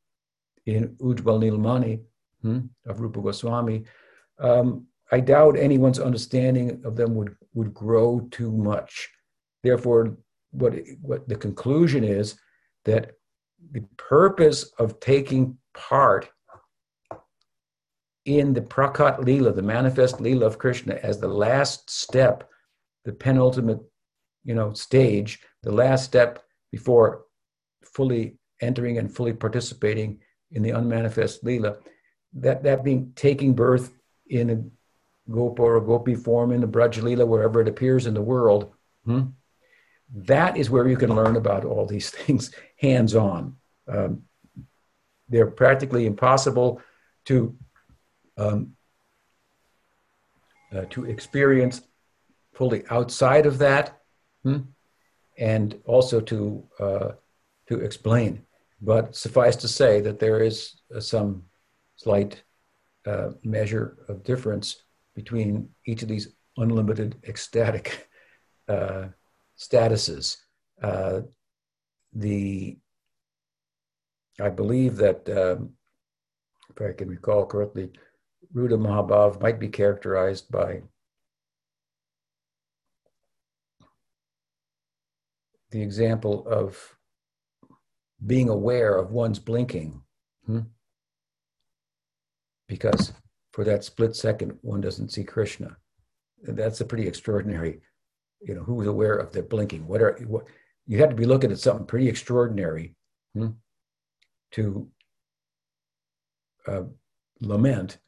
[0.65, 2.01] in Ujjwal Nilmani
[2.41, 3.83] hmm, of Rupa Goswami,
[4.39, 9.11] um, I doubt anyone's understanding of them would, would grow too much.
[9.61, 10.17] Therefore,
[10.49, 12.33] what, what the conclusion is
[12.85, 13.11] that
[13.73, 16.29] the purpose of taking part
[18.25, 22.49] in the Prakat Leela, the manifest Leela of Krishna, as the last step,
[23.05, 23.81] the penultimate,
[24.43, 27.25] you know, stage, the last step before
[27.85, 30.21] fully entering and fully participating
[30.53, 31.77] in the unmanifest Leela,
[32.33, 33.93] that, that being taking birth
[34.27, 34.63] in a
[35.29, 38.73] Gopa or Gopi form in the Braj Leela, wherever it appears in the world,
[39.05, 39.21] hmm?
[40.13, 43.55] that is where you can learn about all these things hands on.
[43.87, 44.23] Um,
[45.29, 46.81] they're practically impossible
[47.25, 47.55] to
[48.37, 48.75] um,
[50.75, 51.81] uh, to experience
[52.53, 54.01] fully outside of that,
[54.43, 54.59] hmm?
[55.37, 57.11] and also to uh,
[57.67, 58.43] to explain.
[58.81, 61.43] But suffice to say that there is uh, some
[61.95, 62.43] slight
[63.05, 64.82] uh, measure of difference
[65.15, 68.09] between each of these unlimited ecstatic
[68.67, 69.07] uh,
[69.57, 70.37] statuses.
[70.81, 71.21] Uh,
[72.13, 72.77] the
[74.41, 75.73] I believe that, um,
[76.69, 77.91] if I can recall correctly,
[78.53, 80.81] Rudha Mahabhav might be characterized by
[85.69, 86.95] the example of
[88.25, 90.01] being aware of one's blinking.
[90.45, 90.61] Hmm?
[92.67, 93.11] Because
[93.53, 95.77] for that split second, one doesn't see Krishna.
[96.45, 97.79] And that's a pretty extraordinary,
[98.41, 99.87] you know, who's aware of their blinking?
[99.87, 100.45] What are, what,
[100.87, 102.95] you had to be looking at something pretty extraordinary
[103.33, 103.49] hmm,
[104.51, 104.87] to
[106.67, 106.83] uh,
[107.39, 107.99] lament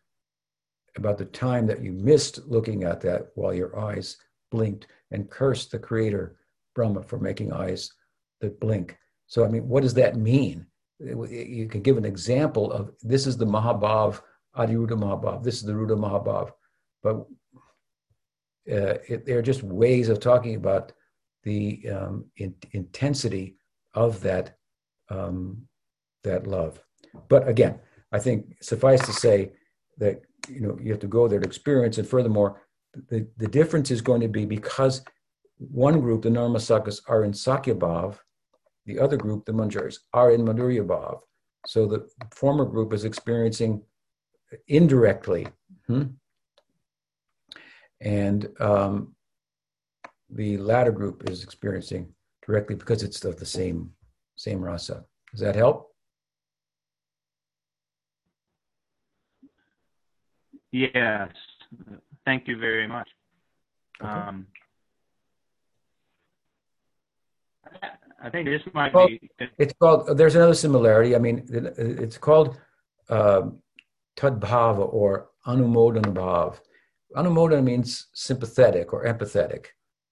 [0.98, 4.18] about the time that you missed looking at that while your eyes
[4.52, 6.38] blinked and curse the creator
[6.74, 7.92] Brahma for making eyes
[8.42, 8.98] that blink.
[9.28, 10.66] So, I mean, what does that mean?
[11.00, 14.22] You can give an example of this is the Mahabhav,
[14.58, 16.52] Adhirudha Mahabhav, this is the Rudha Mahabhav,
[17.04, 17.26] but
[18.72, 20.92] uh, it, they're just ways of talking about
[21.44, 23.58] the um, in, intensity
[23.94, 24.58] of that
[25.10, 25.68] um,
[26.24, 26.80] that love.
[27.30, 27.80] But again,
[28.12, 29.52] I think suffice to say
[29.98, 32.62] that you know you have to go there to experience, and furthermore,
[33.10, 35.04] the, the difference is going to be because
[35.58, 38.18] one group, the Narmasakas, are in Sakyabhav,
[38.86, 41.20] the other group, the Manjaris, are in Madhurya Bhav.
[41.66, 43.82] So the former group is experiencing
[44.68, 45.48] indirectly.
[45.88, 46.04] Hmm?
[48.02, 49.16] And um,
[50.30, 52.14] the latter group is experiencing
[52.46, 53.92] directly because it's of the same
[54.36, 55.06] same rasa.
[55.32, 55.92] Does that help?
[60.72, 61.30] Yes.
[62.26, 63.08] Thank you very much.
[64.02, 64.12] Okay.
[64.12, 64.48] Um,
[68.22, 69.30] I think this might Well, be.
[69.58, 70.18] It's called.
[70.18, 71.16] There's another similarity.
[71.16, 72.60] I mean, it's called
[73.10, 73.60] um,
[74.18, 76.60] tadbhava or anumodana bhav.
[77.16, 79.68] Anumodana means sympathetic or empathetic.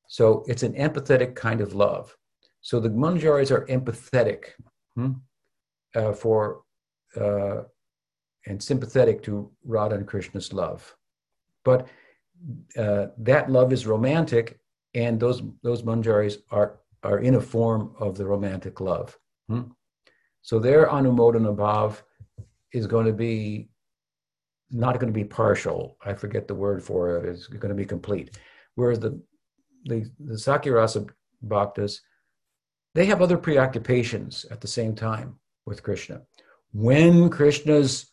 [0.08, 2.16] So it's an empathetic kind of love.
[2.62, 4.46] So the manjaris are empathetic
[4.96, 5.14] hmm,
[5.96, 6.62] uh, for
[7.20, 7.64] uh,
[8.46, 10.96] and sympathetic to Radha and Krishna's love,
[11.64, 11.88] but
[12.78, 14.60] uh, that love is romantic,
[14.94, 19.18] and those those manjaris are are in a form of the romantic love.
[19.50, 19.64] Hmm?
[20.42, 22.02] So their anumodana bhav
[22.74, 23.70] is going to be
[24.74, 25.98] not going to be partial.
[26.04, 27.26] I forget the word for it.
[27.26, 28.38] It's going to be complete.
[28.76, 29.22] Whereas the
[29.86, 31.10] the, the Sakyarasa
[31.46, 32.00] bhaktas,
[32.96, 36.22] they have other preoccupations at the same time with Krishna.
[36.72, 38.12] When Krishna's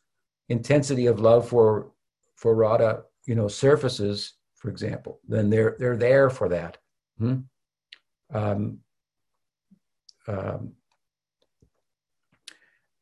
[0.49, 1.93] intensity of love for
[2.37, 6.77] for Radha, you know, surfaces, for example, then they're they're there for that.
[7.19, 7.37] Hmm?
[8.33, 8.79] Um,
[10.27, 10.73] um,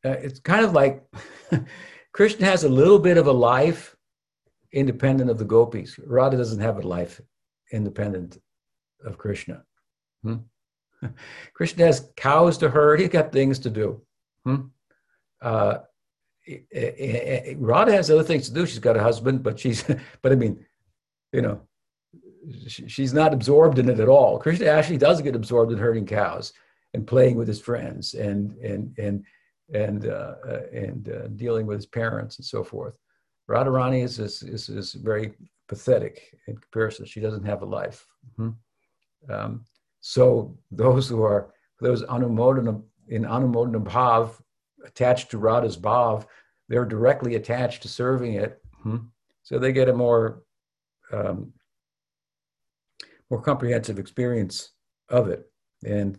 [0.05, 1.03] uh, it's kind of like
[2.13, 3.95] Krishna has a little bit of a life
[4.71, 5.99] independent of the gopis.
[5.99, 7.21] Radha doesn't have a life
[7.71, 8.37] independent
[9.03, 9.63] of Krishna.
[10.23, 10.37] Hmm?
[11.53, 12.99] Krishna has cows to herd.
[12.99, 14.01] He's got things to do.
[14.43, 14.67] Hmm?
[15.41, 15.79] Uh,
[17.57, 18.65] Radha has other things to do.
[18.65, 19.83] She's got a husband, but she's,
[20.21, 20.65] but I mean,
[21.31, 21.61] you know,
[22.57, 24.39] she's not absorbed in it at all.
[24.39, 26.53] Krishna actually does get absorbed in herding cows
[26.93, 29.25] and playing with his friends and and and
[29.73, 32.95] and uh, uh, and uh, dealing with his parents and so forth.
[33.49, 35.33] Radharani is, is is, is very
[35.67, 37.05] pathetic in comparison.
[37.05, 38.05] She doesn't have a life.
[38.39, 39.31] Mm-hmm.
[39.31, 39.65] Um,
[40.01, 44.31] so those who are those anumodana in anumodana bhav
[44.85, 46.25] attached to Radha's bhav,
[46.67, 48.61] they're directly attached to serving it.
[48.85, 49.05] Mm-hmm.
[49.43, 50.43] So they get a more
[51.11, 51.53] um,
[53.29, 54.71] more comprehensive experience
[55.09, 55.51] of it.
[55.83, 56.17] And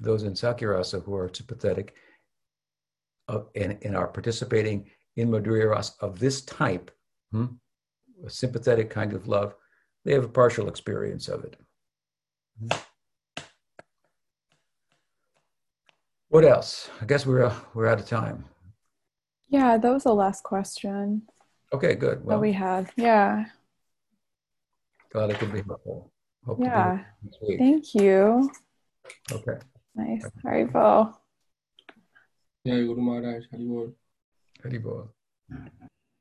[0.00, 1.94] those in Sakyarasa who are sympathetic
[3.28, 6.90] uh, and, and, are participating in Madhurya of this type,
[7.32, 7.46] hmm,
[8.24, 9.54] a sympathetic kind of love,
[10.04, 11.56] they have a partial experience of it.
[16.28, 16.90] What else?
[17.00, 18.44] I guess we're we're out of time.
[19.48, 21.22] Yeah, that was the last question.
[21.72, 22.24] Okay, good.
[22.24, 22.90] Well, that we had.
[22.96, 23.46] Yeah.
[25.12, 26.12] Glad it could be helpful.
[26.44, 27.04] Hope yeah.
[27.58, 28.50] Thank you.
[29.32, 29.58] Okay.
[29.94, 30.24] Nice.
[30.24, 31.14] All right, Haribol.
[32.66, 33.44] Jai Guru Maharaj.
[33.52, 33.94] Haribol.
[34.64, 35.08] Haribol.
[35.48, 35.95] Hmm.